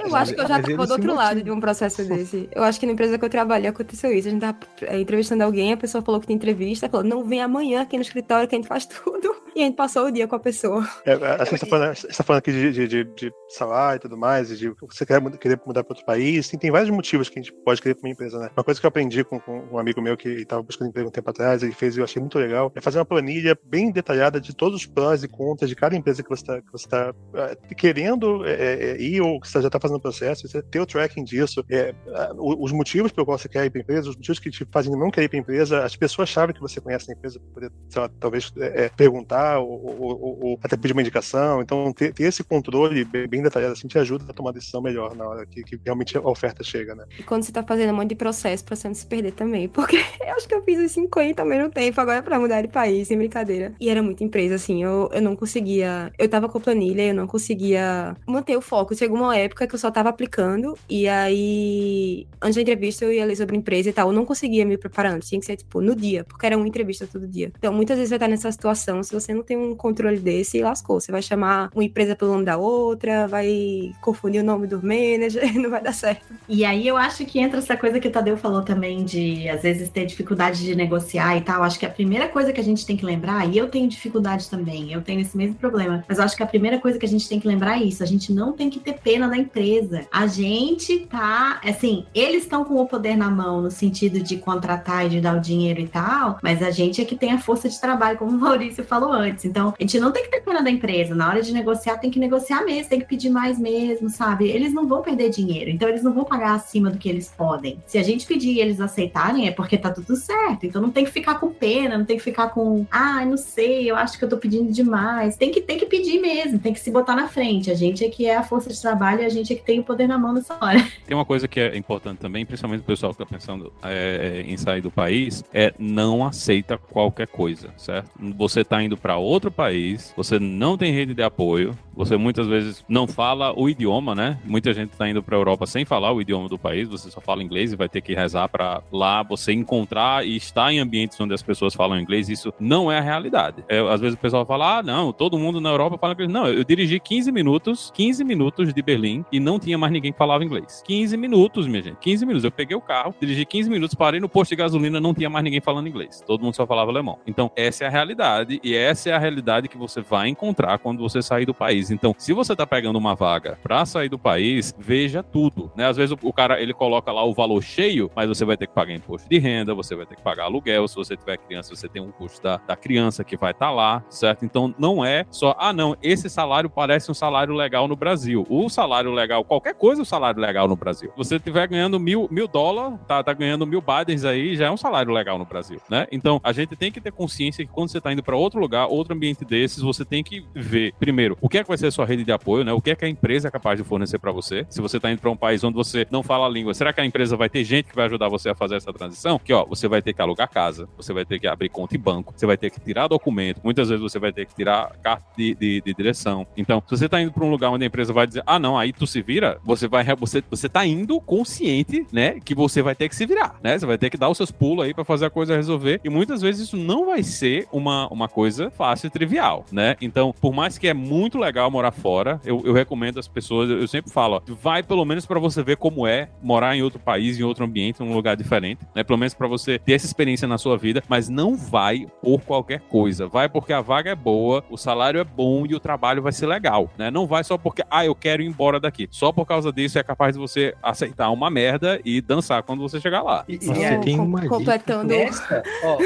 [0.06, 2.50] Eu acho que eu já Mas tava do outro lado de um processo desse.
[2.52, 4.28] Eu acho que na empresa que eu trabalhei aconteceu isso.
[4.28, 7.42] A gente tava é, entrevistando alguém, a pessoa falou que tem entrevista, falou, não, vem
[7.42, 9.36] amanhã aqui no escritório que a gente faz tudo.
[9.56, 10.86] E a gente passou o dia com a pessoa.
[11.06, 14.18] É, a gente está falando, tá falando aqui de, de, de, de salário e tudo
[14.18, 16.49] mais, e de você quer mudar- querer mudar para outro país.
[16.49, 18.49] Tem, tem vários motivos que a gente pode querer para uma empresa, né?
[18.58, 21.12] Uma coisa que eu aprendi com, com um amigo meu que estava buscando emprego um
[21.12, 24.41] tempo atrás, ele fez e eu achei muito legal, é fazer uma planilha bem detalhada
[24.41, 27.58] de todos os prós e contras de cada empresa que você está você tá, eh,
[27.76, 30.86] querendo eh, eh, ir ou que você já está fazendo o processo, você ter o
[30.86, 31.93] tracking disso, é,
[32.38, 34.91] os motivos pelo qual você quer ir para a empresa, os motivos que te fazem
[34.91, 37.72] não querer ir para a empresa, as pessoas-chave que você conhece na empresa para poder,
[37.95, 41.62] lá, talvez eh, perguntar ou, ou- ou- até pedir uma indicação.
[41.62, 45.26] Então, ter, ter esse controle bem, detalhado assim te ajuda a tomar decisão melhor na
[45.28, 47.04] hora que, que realmente a oferta chega, né?
[47.20, 49.68] E quando você tá fazendo um monte de processo pra você não se perder também.
[49.68, 52.68] Porque eu acho que eu fiz os 50 ao mesmo tempo, agora pra mudar de
[52.68, 53.74] país, sem brincadeira.
[53.80, 56.12] E era muita empresa, assim, eu, eu não conseguia.
[56.18, 58.96] Eu tava com a planilha, eu não conseguia manter o foco.
[58.96, 63.26] Chegou uma época que eu só tava aplicando, e aí, antes da entrevista, eu ia
[63.26, 64.10] ler sobre a empresa e tal.
[64.10, 66.68] Eu não conseguia me preparar antes, tinha que ser, tipo, no dia, porque era uma
[66.68, 67.52] entrevista todo dia.
[67.58, 71.00] Então, muitas vezes você tá nessa situação, se você não tem um controle desse, lascou.
[71.00, 75.54] Você vai chamar uma empresa pelo nome da outra, vai confundir o nome do manager,
[75.60, 76.26] não vai dar certo.
[76.48, 79.62] E aí eu acho que entra essa coisa que o Tadeu falou também de às
[79.62, 81.64] vezes ter dificuldade de negociar e tal.
[81.64, 84.50] Acho que a primeira coisa que a gente tem que lembrar, e eu tenho dificuldade
[84.50, 87.28] também, eu tenho esse mesmo problema, mas acho que a primeira coisa que a gente
[87.28, 90.06] tem que lembrar é isso: a gente não tem que ter pena da empresa.
[90.12, 95.06] A gente tá, assim, eles estão com o poder na mão no sentido de contratar
[95.06, 97.68] e de dar o dinheiro e tal, mas a gente é que tem a força
[97.68, 99.25] de trabalho, como o Maurício falou antes.
[99.28, 101.16] Então, a gente não tem que ter pena da empresa.
[101.16, 104.48] Na hora de negociar, tem que negociar mesmo, tem que pedir mais mesmo, sabe?
[104.48, 107.82] Eles não vão perder dinheiro, então eles não vão pagar acima do que eles podem.
[107.86, 110.66] Se a gente pedir e eles aceitarem, é porque tá tudo certo.
[110.66, 113.90] Então não tem que ficar com pena, não tem que ficar com, ah, não sei,
[113.90, 115.36] eu acho que eu tô pedindo demais.
[115.36, 117.72] Tem que, tem que pedir mesmo, tem que se botar na frente.
[117.72, 119.80] A gente é que é a força de trabalho e a gente é que tem
[119.80, 120.86] o poder na mão nessa hora.
[121.06, 124.58] Tem uma coisa que é importante também, principalmente o pessoal que está pensando é, em
[124.58, 128.10] sair do país, é não aceita qualquer coisa, certo?
[128.38, 132.84] Você está indo para outro país, você não tem rede de apoio, você muitas vezes
[132.89, 134.38] não fala o idioma, né?
[134.43, 137.22] Muita gente está indo para a Europa sem falar o idioma do país, você só
[137.22, 141.20] fala inglês e vai ter que rezar para lá você encontrar e estar em ambientes
[141.20, 142.28] onde as pessoas falam inglês.
[142.30, 143.63] Isso não é a realidade.
[143.70, 146.32] É, às vezes o pessoal fala, ah, não, todo mundo na Europa fala inglês.
[146.32, 150.18] Não, eu dirigi 15 minutos, 15 minutos de Berlim e não tinha mais ninguém que
[150.18, 150.84] falava inglês.
[150.86, 151.97] 15 minutos, minha gente.
[151.97, 152.43] 15 minutos.
[152.43, 155.43] Eu peguei o carro, dirigi 15 minutos, parei no posto de gasolina, não tinha mais
[155.43, 156.22] ninguém falando inglês.
[156.26, 157.20] Todo mundo só falava alemão.
[157.26, 160.80] Então, essa é a realidade e essa essa é a realidade que você vai encontrar
[160.80, 161.91] quando você sair do país.
[161.91, 165.88] Então, se você está pegando uma vaga para sair do país, veja tudo, né?
[165.88, 168.74] Às vezes o, cara ele coloca lá o valor cheio, mas você vai ter que
[168.74, 171.88] pagar imposto de renda, você vai ter que pagar aluguel, se você tiver criança, você
[171.88, 174.43] tem um custo da, da criança que vai estar tá lá, certo?
[174.43, 178.45] Então, não é só, ah, não, esse salário parece um salário legal no Brasil.
[178.49, 181.12] O salário legal, qualquer coisa, o salário legal no Brasil.
[181.16, 184.78] Você estiver ganhando mil, mil dólares, tá, tá ganhando mil badens aí, já é um
[184.78, 186.08] salário legal no Brasil, né?
[186.12, 188.85] Então, a gente tem que ter consciência que quando você está indo para outro lugar,
[188.86, 191.92] outro ambiente desses, você tem que ver, primeiro, o que é que vai ser a
[191.92, 192.74] sua rede de apoio, né?
[192.74, 194.66] O que é que a empresa é capaz de fornecer para você.
[194.70, 197.02] Se você está indo para um país onde você não fala a língua, será que
[197.02, 199.40] a empresa vai ter gente que vai ajudar você a fazer essa transição?
[199.40, 202.00] Que, ó, você vai ter que alugar casa, você vai ter que abrir conta em
[202.00, 205.26] banco, você vai ter que tirar documento, muitas vezes você vai ter que tirar carta
[205.38, 206.46] de, de, de direção.
[206.56, 208.78] Então, se você está indo para um lugar onde a empresa vai dizer, ah, não,
[208.78, 212.96] aí tu se vira, você vai, você, você tá indo consciente, né, que você vai
[212.96, 213.78] ter que se virar, né?
[213.78, 216.00] Você vai ter que dar os seus pulos aí para fazer a coisa resolver.
[216.04, 219.96] E muitas vezes isso não vai ser uma, uma coisa fácil e trivial, né?
[220.02, 223.88] Então, por mais que é muito legal morar fora, eu, eu recomendo às pessoas, eu
[223.88, 227.40] sempre falo, ó, vai pelo menos para você ver como é morar em outro país,
[227.40, 229.04] em outro ambiente, num lugar diferente, né?
[229.04, 232.82] Pelo menos para você ter essa experiência na sua vida, mas não vai por qualquer
[232.82, 233.28] coisa.
[233.28, 236.48] Vai porque a vaga é boa, o salário é bom e o trabalho vai ser
[236.48, 237.10] legal, né?
[237.10, 239.08] Não vai só porque, ah, eu quero ir embora daqui.
[239.12, 243.00] Só por causa disso é capaz de você aceitar uma merda e dançar quando você
[243.00, 243.46] chegar lá.
[243.48, 245.14] E, e é, tem uma completando.
[245.14, 245.98] Essa, ó,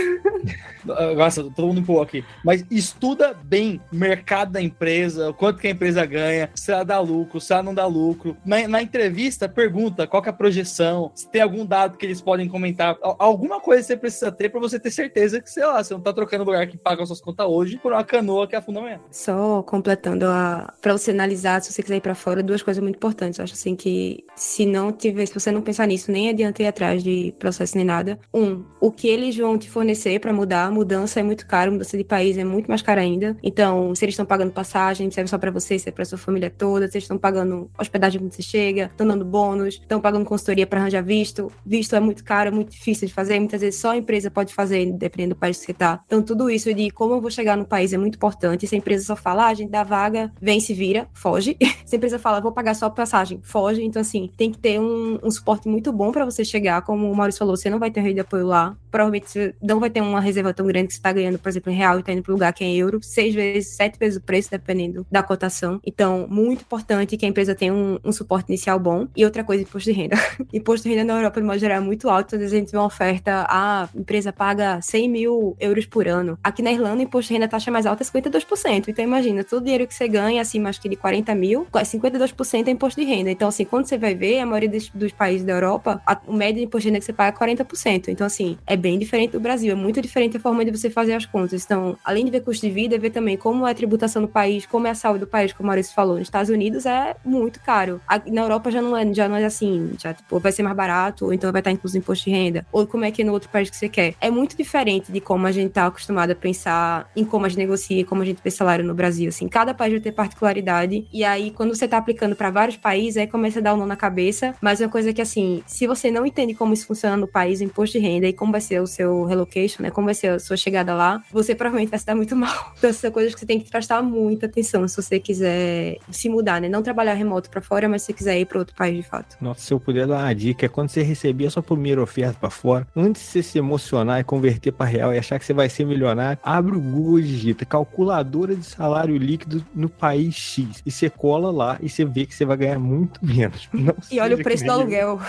[1.16, 2.24] nossa, todo mundo empurrou aqui.
[2.44, 6.84] Mas estuda bem o mercado da empresa, o quanto que a empresa ganha, se ela
[6.84, 8.36] dá lucro, se ela não dá lucro.
[8.45, 12.47] Na, na entrevista, pergunta qual é a projeção, se tem algum dado que eles podem
[12.47, 12.97] comentar.
[13.01, 16.14] Alguma coisa você precisa ter para você ter certeza que, sei lá, você não tá
[16.14, 18.99] trocando o lugar que paga as suas contas hoje por uma canoa que afunda amanhã.
[19.12, 20.74] Só completando a.
[20.82, 23.39] Pra você analisar, se você quiser ir pra fora, duas coisas muito importantes.
[23.39, 26.68] Eu acho assim que se não tiver, se você não pensar nisso, nem adianta ir
[26.68, 28.20] atrás de processo nem nada.
[28.34, 32.03] Um, o que eles vão te fornecer para mudar, mudança é muito caro, mudança de
[32.03, 33.38] país é muito mais cara ainda.
[33.41, 36.88] Então, se eles estão pagando passagem, serve só para você, serve para sua família toda,
[36.88, 40.80] se eles estão pagando hospedagem quando você chega, estão dando bônus, estão pagando consultoria para
[40.80, 41.52] arranjar visto.
[41.66, 44.54] Visto é muito caro, é muito difícil de fazer, muitas vezes só a empresa pode
[44.54, 46.02] fazer, dependendo do país que você tá.
[46.06, 48.68] Então, tudo isso de como eu vou chegar no país é muito importante.
[48.68, 51.56] Se a empresa só fala, ah, a gente dá vaga, vem, se vira, foge.
[51.86, 53.84] se a empresa fala, vou pagar só passagem, foge.
[53.84, 56.82] Então, assim, tem que ter um, um suporte muito bom para você chegar.
[56.82, 58.76] Como o Maurício falou, você não vai ter rede de apoio lá.
[58.91, 61.72] Provavelmente você não vai ter uma reserva tão grande que você está ganhando, por exemplo,
[61.72, 64.18] em real e está indo para lugar que é em euro, seis vezes, sete vezes
[64.18, 65.80] o preço, dependendo da cotação.
[65.86, 69.08] Então, muito importante que a empresa tenha um, um suporte inicial bom.
[69.16, 70.16] E outra coisa, imposto de renda.
[70.54, 72.36] imposto de renda na Europa, de modo geral, é muito alto.
[72.36, 76.38] Às vezes a gente vê uma oferta, a empresa paga 100 mil euros por ano.
[76.44, 78.88] Aqui na Irlanda, o imposto de renda, a taxa mais alta é 52%.
[78.88, 82.68] Então, imagina, todo o dinheiro que você ganha, acima, acho que de 40 mil, 52%
[82.68, 83.30] é imposto de renda.
[83.30, 86.34] Então, assim, quando você vai ver, a maioria dos, dos países da Europa, a, o
[86.34, 88.08] médio de imposto de renda que você paga é 40%.
[88.10, 89.72] Então, assim, é bem diferente do Brasil.
[89.72, 91.64] É muito diferente a forma de você fazer as contas.
[91.64, 94.66] Então, além de ver custo de vida, ver também como é a tributação do país,
[94.66, 96.18] como é a saúde do país, como o Maurício falou.
[96.18, 98.02] Nos Estados Unidos é muito caro.
[98.28, 101.26] na Europa já não é, já não é assim, já tipo, vai ser mais barato,
[101.26, 103.50] ou então vai estar incluso imposto de renda, ou como é que é no outro
[103.50, 104.16] país que você quer.
[104.20, 107.60] É muito diferente de como a gente tá acostumado a pensar em como a gente
[107.60, 109.30] negocia, como a gente vê salário no Brasil.
[109.30, 111.08] Assim, cada país vai ter particularidade.
[111.12, 113.86] E aí, quando você tá aplicando para vários países, aí começa a dar um nó
[113.86, 114.56] na cabeça.
[114.62, 117.62] Mas é uma coisa que, assim, se você não entende como isso funciona no país,
[117.62, 119.92] o imposto de renda, e como vai ser o seu relocation, né?
[119.92, 122.70] Como vai ser a sua chegada lá, você provavelmente vai se dar muito mal.
[122.80, 126.30] Então, essas são coisas que você tem que prestar muita atenção se você quiser se
[126.30, 126.70] mudar, né?
[126.70, 129.36] Não trabalhar remoto para fora, mas se quiser ir para outro país de fato.
[129.42, 132.38] Nossa, se eu puder dar uma dica, é quando você receber a sua primeira oferta
[132.40, 135.54] para fora, antes de você se emocionar e converter para real e achar que você
[135.54, 140.82] vai ser milionário, abre o Google e digita calculadora de salário líquido no país X.
[140.86, 143.68] E você cola lá e você vê que você vai ganhar muito menos.
[143.74, 145.20] Não e olha o preço do aluguel.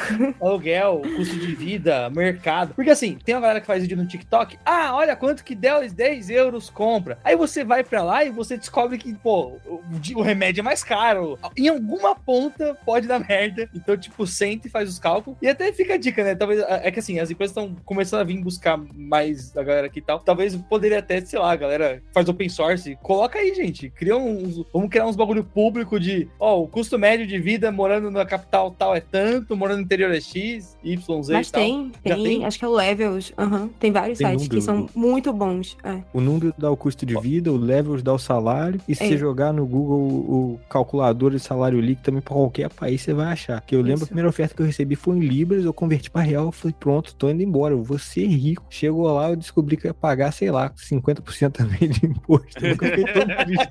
[0.41, 2.75] Aluguel, custo de vida, mercado.
[2.75, 4.57] Porque assim, tem uma galera que faz vídeo no TikTok.
[4.65, 7.19] Ah, olha quanto que 10, 10 euros compra.
[7.23, 9.83] Aí você vai para lá e você descobre que, pô, o,
[10.17, 11.39] o remédio é mais caro.
[11.55, 13.69] Em alguma ponta pode dar merda.
[13.75, 15.39] Então, tipo, sente e faz os cálculos.
[15.43, 16.35] E até fica a dica, né?
[16.35, 16.65] Talvez.
[16.67, 20.03] É que assim, as empresas estão começando a vir buscar mais da galera aqui e
[20.03, 20.21] tal.
[20.21, 22.97] Talvez poderia até, sei lá, a galera faz open source.
[23.03, 23.91] Coloca aí, gente.
[23.91, 24.65] Cria uns.
[24.73, 26.29] Vamos criar uns bagulho público de.
[26.39, 30.15] Ó, o custo médio de vida morando na capital tal é tanto, morando no interior
[30.15, 31.35] é X, Y, Z.
[31.35, 33.35] Mas tem, tem, tem, Acho que é o Levels.
[33.37, 33.69] Uhum.
[33.69, 34.57] Tem vários tem sites número.
[34.57, 35.77] que são muito bons.
[35.85, 36.01] É.
[36.15, 38.81] O número dá o custo de vida, o Levels dá o salário.
[38.89, 39.09] E se é.
[39.09, 43.27] você jogar no Google o calculador de salário líquido também para qualquer país, você vai
[43.27, 43.61] achar.
[43.61, 44.05] Que eu lembro Isso.
[44.05, 47.15] a primeira oferta que eu recebi foi em Libras, eu converti para real, falei, pronto,
[47.15, 48.65] tô indo embora, eu vou ser rico.
[48.71, 52.65] Chegou lá, eu descobri que eu ia pagar, sei lá, 50% também de imposto.
[52.65, 53.69] Eu nunca fiquei tão triste.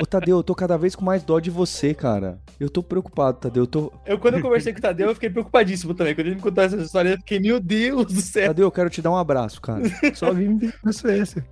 [0.00, 2.38] Ô, Tadeu, eu tô cada vez com mais dó de você, cara.
[2.58, 3.64] Eu tô preocupado, Tadeu.
[3.64, 3.92] Eu, tô...
[4.06, 6.14] eu quando eu conversei com o Tadeu, eu fiquei preocupadíssimo também.
[6.14, 8.48] Quando ele me contou essa história, Fiquei, meu Deus do céu.
[8.48, 8.62] Cadê?
[8.62, 9.82] Eu quero te dar um abraço, cara.
[10.14, 11.44] Só vim na Suécia.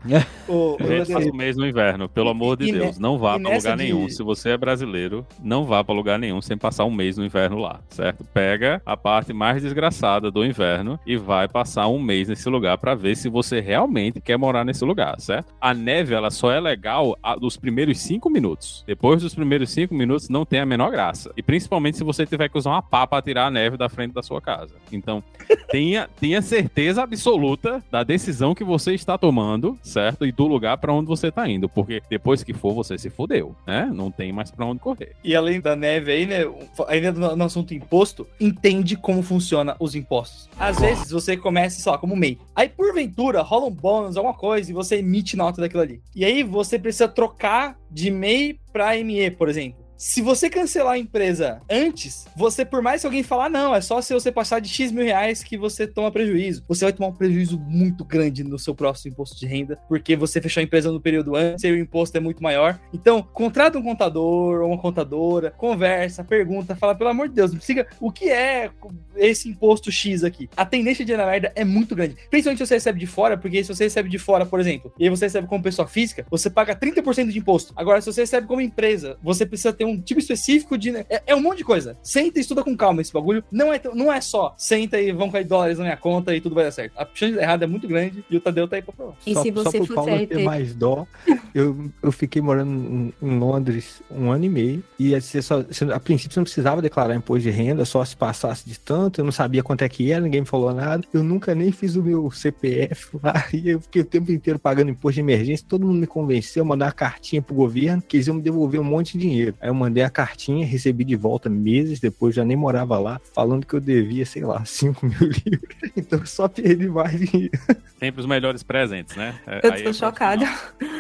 [0.49, 2.99] Ô, ô, A gente faz um mês no inverno, pelo amor de E ne- Deus.
[2.99, 4.09] Não vá pra nessa lugar de- nenhum.
[4.09, 7.59] Se você é brasileiro, não vá pra lugar nenhum sem passar um mês no inverno
[7.59, 8.25] lá, certo?
[8.25, 12.95] Pega a parte mais desgraçada do inverno e vai passar um mês nesse lugar pra
[12.95, 15.53] ver se você realmente quer morar nesse lugar, certo?
[15.61, 18.85] A neve, ela só é legal dos primeiros cinco minutos.
[18.87, 21.33] Depois dos primeiros cinco minutos, não tem a menor graça.
[21.37, 24.13] E principalmente se você tiver que usar uma pá pra tirar a neve da frente
[24.13, 24.75] da sua casa.
[24.93, 25.23] Então,
[25.71, 30.25] tenha, tenha certeza absoluta da decisão que você está tomando, certo?
[30.27, 33.55] E do lugar pra onde você tá indo, porque depois que for, você se fudeu,
[33.67, 33.91] né?
[33.93, 35.15] Não tem mais pra onde correr.
[35.25, 36.41] E além da neve aí, né?
[36.89, 40.49] Ainda no, assunto imposto, entende como funciona os impostos.
[40.59, 42.39] Às vezes você começa, sei lá, como MEI.
[42.55, 46.01] Aí, porventura, rola um bônus, alguma coisa, e você emite nota daquilo ali.
[46.15, 49.80] E aí você precisa trocar de MEI pra ME, por exemplo.
[50.01, 54.01] Se você cancelar a empresa antes, você, por mais que alguém falar, não, é só
[54.01, 56.65] se você passar de X mil reais que você toma prejuízo.
[56.67, 60.41] Você vai tomar um prejuízo muito grande no seu próximo imposto de renda, porque você
[60.41, 62.81] fechou a empresa no período antes e o imposto é muito maior.
[62.95, 67.61] Então, contrata um contador ou uma contadora, conversa, pergunta, fala, pelo amor de Deus, me
[67.61, 68.71] siga o que é
[69.17, 70.49] esse imposto X aqui.
[70.57, 72.17] A tendência de ir na merda é muito grande.
[72.31, 75.11] Principalmente se você recebe de fora, porque se você recebe de fora, por exemplo, e
[75.11, 77.75] você recebe como pessoa física, você paga 30% de imposto.
[77.77, 80.91] Agora, se você recebe como empresa, você precisa ter um tipo específico de.
[81.09, 81.97] É, é um monte de coisa.
[82.03, 83.43] Senta e estuda com calma esse bagulho.
[83.51, 86.55] Não é, não é só senta e vão cair dólares na minha conta e tudo
[86.55, 86.93] vai dar certo.
[86.99, 89.14] A chance de dar errado é muito grande e o Tadeu tá aí pra provar.
[89.26, 90.45] E só, se só você pro for Paulo ter CLT?
[90.45, 91.07] mais dó,
[91.55, 94.84] eu, eu fiquei morando em, em Londres um ano e meio.
[94.99, 98.16] E você só, você- a princípio você não precisava declarar imposto de renda, só se
[98.16, 99.20] passasse de tanto.
[99.20, 101.03] Eu não sabia quanto é que era, ninguém me falou nada.
[101.12, 103.47] Eu nunca nem fiz o meu CPF lá.
[103.53, 105.64] E eu fiquei o tempo inteiro pagando imposto de emergência.
[105.68, 108.84] Todo mundo me convenceu mandar uma cartinha pro governo que eles iam me devolver um
[108.84, 109.55] monte de dinheiro.
[109.61, 113.64] Aí eu mandei a cartinha, recebi de volta meses depois, já nem morava lá, falando
[113.66, 115.76] que eu devia, sei lá, 5 mil libras.
[115.97, 117.59] Então eu só perdi mais dinheiro.
[117.99, 119.35] Sempre os melhores presentes, né?
[119.47, 120.47] É, Eu aí tô é chocada.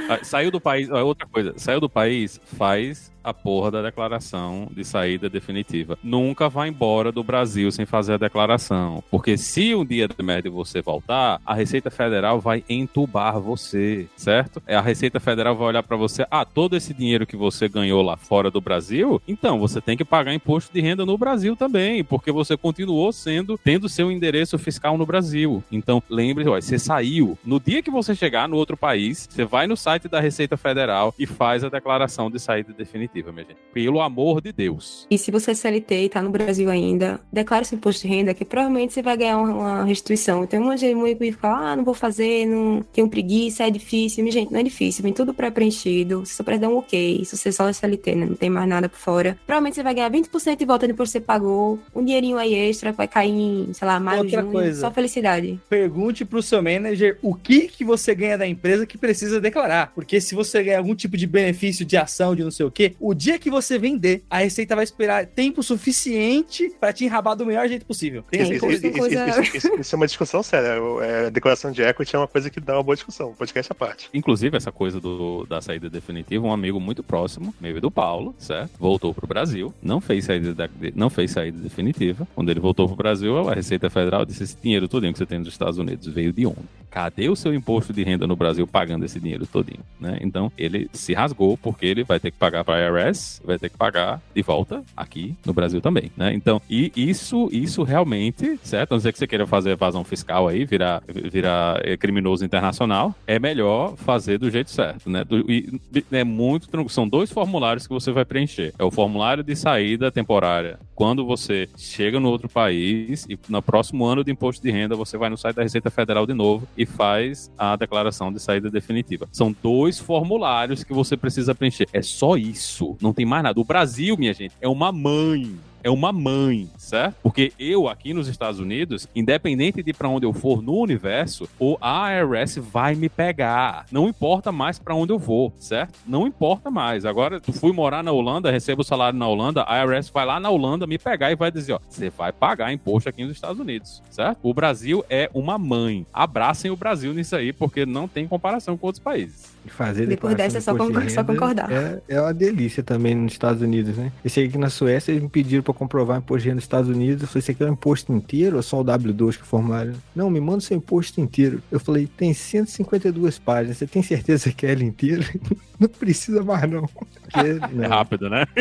[0.08, 4.68] Ah, Saiu do país, ó, outra coisa, saiu do país, faz a porra da declaração
[4.70, 5.98] de saída definitiva.
[6.02, 10.50] Nunca vá embora do Brasil sem fazer a declaração, porque se um dia de merda
[10.50, 14.62] você voltar, a Receita Federal vai entubar você, certo?
[14.66, 18.02] É, A Receita Federal vai olhar pra você, ah, todo esse dinheiro que você ganhou
[18.02, 22.02] lá fora do Brasil, então você tem que pagar imposto de renda no Brasil também,
[22.02, 25.62] porque você continuou sendo tendo seu endereço fiscal no Brasil.
[25.70, 27.38] Então, lembre, ó, você saiu.
[27.44, 31.14] No dia que você chegar no outro país, você vai no site da Receita Federal
[31.18, 33.56] e faz a declaração de saída definitiva, minha gente.
[33.72, 35.06] Pelo amor de Deus.
[35.10, 38.34] E se você é CLT e tá no Brasil ainda, declare seu imposto de renda,
[38.34, 40.46] que provavelmente você vai ganhar uma, restituição.
[40.46, 43.70] Tem um monte de gente que fala, ah, não vou fazer, não tenho preguiça, é
[43.70, 44.24] difícil.
[44.24, 46.20] Mas, gente, não é difícil, vem tudo pré-preenchido.
[46.20, 47.24] Você só precisa dar um ok.
[47.24, 48.26] Se você só é CLT, né?
[48.26, 49.38] Não tem mais nada por fora.
[49.46, 51.78] Provavelmente você vai ganhar 20% de volta depois que você pagou.
[51.94, 54.52] Um dinheirinho aí extra vai cair em, sei lá, maio, Outra junho.
[54.52, 54.80] coisa.
[54.80, 55.60] Só felicidade.
[55.68, 59.92] Pergunte pro seu manager o que que você ganha da empresa que precisa declarar.
[59.94, 62.94] Porque se você ganha algum tipo de benefício de ação, de não sei o quê,
[63.00, 67.46] o dia que você vender, a Receita vai esperar tempo suficiente pra te enrabar do
[67.46, 68.22] melhor jeito possível.
[68.30, 70.78] Tem Isso, isso- é coisa- isso- isso- isso é uma discussão séria.
[71.02, 73.32] É, a declaração de equity é uma coisa que dá uma boa discussão.
[73.34, 74.08] Podcast à parte.
[74.12, 78.70] Inclusive, essa coisa do, da saída definitiva, um amigo muito próximo, meio do Paulo, certo?
[78.78, 82.26] Voltou pro Brasil, não fez saída, da- não fez saída definitiva.
[82.34, 85.38] Quando ele voltou pro Brasil, a Receita Federal disse: esse dinheiro todinho que você tem
[85.38, 86.58] nos Estados Unidos veio de onde?
[86.90, 89.78] Cadê o seu imposto de renda no Brasil pagando esse dinheiro todinho?
[90.00, 90.18] Né?
[90.20, 93.68] Então, ele se rasgou porque ele vai ter que pagar para a IRS, vai ter
[93.68, 96.32] que pagar de volta aqui no Brasil também, né?
[96.34, 98.92] Então, e isso, isso realmente, certo?
[98.92, 103.14] A não ser que você queira fazer evasão fiscal aí, virar, virar eh, criminoso internacional,
[103.26, 105.24] é melhor fazer do jeito certo, né?
[105.24, 105.80] Do- E
[106.12, 106.68] é muito.
[106.90, 108.72] São dois formulários que você vai preencher.
[108.78, 110.78] É o formulário de saída temporária.
[110.94, 115.16] Quando você chega no outro país e no próximo ano de imposto de renda, você
[115.16, 119.26] vai no site da Receita Federal de novo e faz a declaração de saída definitiva.
[119.32, 121.88] São dois formulários que você precisa preencher.
[121.92, 122.79] É só isso.
[123.00, 123.60] Não tem mais nada.
[123.60, 127.16] O Brasil, minha gente, é uma mãe é uma mãe, certo?
[127.22, 131.76] Porque eu aqui nos Estados Unidos, independente de pra onde eu for no universo, o
[131.82, 133.86] IRS vai me pegar.
[133.90, 135.98] Não importa mais pra onde eu vou, certo?
[136.06, 137.04] Não importa mais.
[137.04, 140.38] Agora, tu fui morar na Holanda, recebo o salário na Holanda, a IRS vai lá
[140.38, 143.58] na Holanda me pegar e vai dizer, ó, você vai pagar imposto aqui nos Estados
[143.58, 144.38] Unidos, certo?
[144.42, 146.06] O Brasil é uma mãe.
[146.12, 149.58] Abracem o Brasil nisso aí, porque não tem comparação com outros países.
[149.64, 151.70] E fazer Depois dessa, de só de concor- só renda concordar.
[151.70, 154.10] É, é uma delícia também nos Estados Unidos, né?
[154.24, 156.88] Esse aqui na Suécia, eles me pediram pra comprovar o imposto de renda nos Estados
[156.88, 157.22] Unidos.
[157.22, 159.94] Eu falei, você quer o imposto inteiro ou só o W2 que é formulário?
[160.16, 161.62] Não, me manda o seu imposto inteiro.
[161.70, 165.24] Eu falei, tem 152 páginas, você tem certeza que quer ele inteiro?
[165.78, 166.86] Não precisa mais, não.
[166.88, 167.88] Porque, É não.
[167.88, 168.44] rápido, né?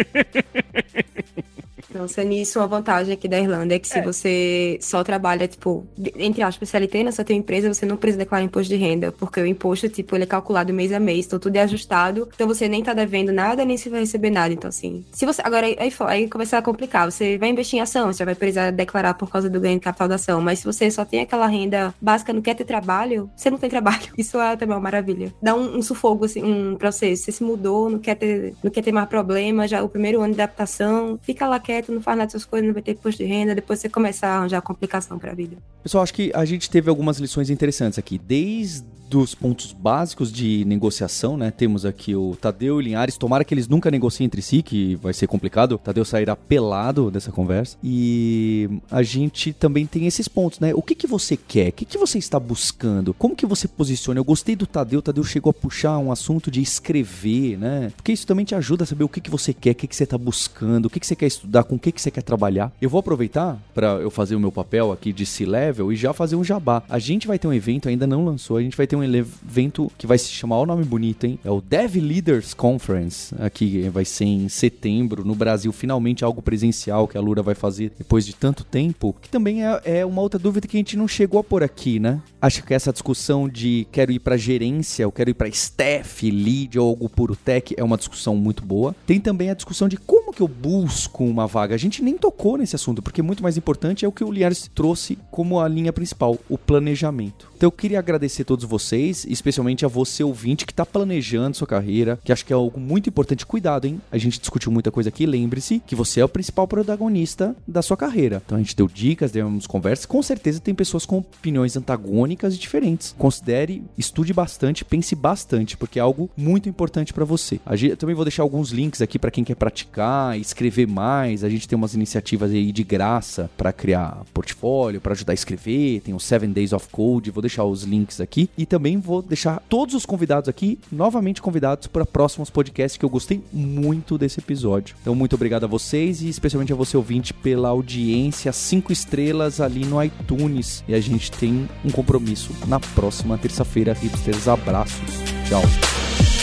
[1.94, 4.02] Nossa, nisso uma vantagem aqui da Irlanda é que se É.
[4.04, 5.86] você só trabalha, tipo,
[6.16, 9.40] entre aspas, CLT na sua tua empresa, você não precisa declarar imposto de renda, porque
[9.42, 12.68] o imposto, tipo, ele é calculado mês a mês, então tudo é ajustado, então você
[12.68, 15.78] nem tá devendo nada, nem se vai receber nada, então assim, se você, agora aí,
[16.08, 19.30] aí, começa a complicar, você vai investir em ação, você já vai precisar declarar por
[19.30, 22.32] causa do ganho de capital da ação, mas se você só tem aquela renda básica,
[22.34, 25.34] não quer ter trabalho, você não tem trabalho, isso é também uma maravilha.
[25.42, 28.72] Dá um, um sufoco, assim, um, pra você, você se mudou, não quer ter, não
[28.72, 32.18] quer ter mais problema, já o primeiro ano de adaptação, fica lá quieto, não faz
[32.18, 35.18] nada dessas coisas, não vai ter imposto de renda, depois você começa a arranjar complicação
[35.18, 35.58] pra vida.
[35.82, 38.18] Pessoal, acho que a gente teve algumas lições interessantes aqui.
[38.18, 38.86] Desde
[39.18, 41.52] os pontos básicos de negociação, né?
[41.52, 43.18] Temos aqui o Tadeu e Linhares.
[43.18, 45.74] Tomara que eles nunca negociem entre si, que vai ser complicado.
[45.74, 47.78] O Tadeu sairá pelado dessa conversa.
[47.84, 50.74] E a gente também tem esses pontos, né?
[50.74, 51.70] O que, que você quer?
[51.70, 53.14] O que, que você está buscando?
[53.14, 54.20] Como que você posiciona?
[54.20, 55.00] Eu gostei do Tadeu.
[55.00, 57.92] O Tadeu chegou a puxar um assunto de escrever, né?
[57.96, 59.96] Porque isso também te ajuda a saber o que, que você quer, o que, que
[59.96, 62.22] você está buscando, o que, que você quer estudar, com o que, que você quer
[62.22, 62.72] trabalhar.
[62.82, 66.36] Eu vou aproveitar para eu fazer o meu papel aqui de C-Level e já fazer
[66.36, 66.84] um jabá.
[66.90, 69.20] A gente vai ter um evento, ainda não lançou, a gente vai ter um ele-
[69.20, 71.40] evento que vai se chamar, o nome bonito, hein?
[71.44, 77.08] É o Dev Leaders Conference, aqui vai ser em setembro, no Brasil, finalmente algo presencial
[77.08, 80.40] que a Lura vai fazer depois de tanto tempo, que também é, é uma outra
[80.40, 82.22] dúvida que a gente não chegou a pôr aqui, né?
[82.42, 86.78] Acho que essa discussão de quero ir para gerência, eu quero ir para staff, lead
[86.80, 88.96] ou algo puro tech é uma discussão muito boa.
[89.06, 91.76] Tem também a discussão de como que eu busco uma vaga.
[91.76, 94.70] A gente nem tocou nesse assunto, porque muito mais importante é o que o Liares
[94.74, 97.50] trouxe como a linha principal, o planejamento.
[97.58, 101.68] Então eu queria agradecer a todos vocês, especialmente a você ouvinte que está planejando sua
[101.68, 103.46] carreira, que acho que é algo muito importante.
[103.46, 104.02] Cuidado, hein?
[104.12, 105.26] A gente discutiu muita coisa aqui.
[105.26, 108.42] Lembre-se que você é o principal protagonista da sua carreira.
[108.46, 110.06] Então a gente deu dicas, demos conversas.
[110.06, 113.16] Com certeza tem pessoas com opiniões antagônicas e diferentes.
[113.18, 117.60] Considere, estude bastante, pense bastante, porque é algo muito importante para você.
[117.66, 121.44] A gente, eu também vou deixar alguns links aqui para quem quer praticar, escrever mais.
[121.44, 126.02] A gente tem umas iniciativas aí de graça para criar portfólio, para ajudar a escrever.
[126.02, 127.32] Tem o Seven Days of Code.
[127.32, 131.88] Vou deixar os links aqui e também vou deixar todos os convidados aqui novamente convidados
[131.88, 134.96] para próximos podcasts que eu gostei muito desse episódio.
[135.02, 139.86] Então muito obrigado a vocês e especialmente a você ouvinte pela audiência, cinco estrelas ali
[139.86, 140.84] no iTunes.
[140.88, 143.94] E a gente tem um compromisso na próxima terça-feira.
[143.94, 145.00] Hipsters, abraços.
[145.48, 146.39] Tchau.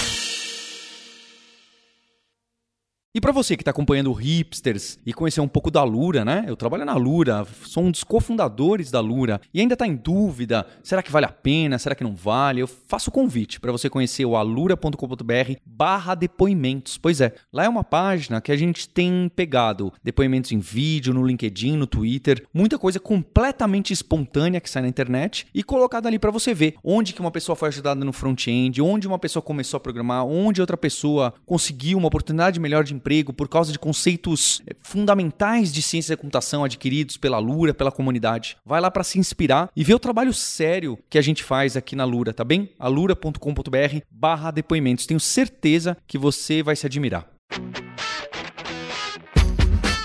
[3.17, 6.45] E para você que está acompanhando o Hipsters e conhecer um pouco da Lura, né?
[6.47, 10.67] Eu trabalho na Lura, sou um dos cofundadores da Lura e ainda está em dúvida,
[10.83, 12.61] será que vale a pena, será que não vale?
[12.61, 16.99] Eu faço o convite para você conhecer o alura.com.br barra depoimentos.
[16.99, 21.27] Pois é, lá é uma página que a gente tem pegado depoimentos em vídeo, no
[21.27, 26.31] LinkedIn, no Twitter, muita coisa completamente espontânea que sai na internet e colocada ali para
[26.31, 29.81] você ver onde que uma pessoa foi ajudada no front-end, onde uma pessoa começou a
[29.81, 34.75] programar, onde outra pessoa conseguiu uma oportunidade melhor de emprego por causa de conceitos eh,
[34.83, 38.57] fundamentais de ciência da computação adquiridos pela Lura, pela comunidade.
[38.65, 41.95] Vai lá para se inspirar e ver o trabalho sério que a gente faz aqui
[41.95, 42.69] na Lura, tá bem?
[42.79, 45.07] alura.com.br barra depoimentos.
[45.07, 47.29] Tenho certeza que você vai se admirar.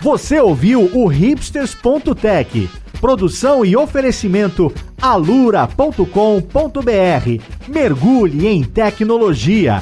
[0.02, 2.70] Você ouviu o hipsters.tech.
[3.00, 4.72] Produção e oferecimento
[5.02, 6.06] alura.com.br.
[7.68, 9.82] Mergulhe em tecnologia.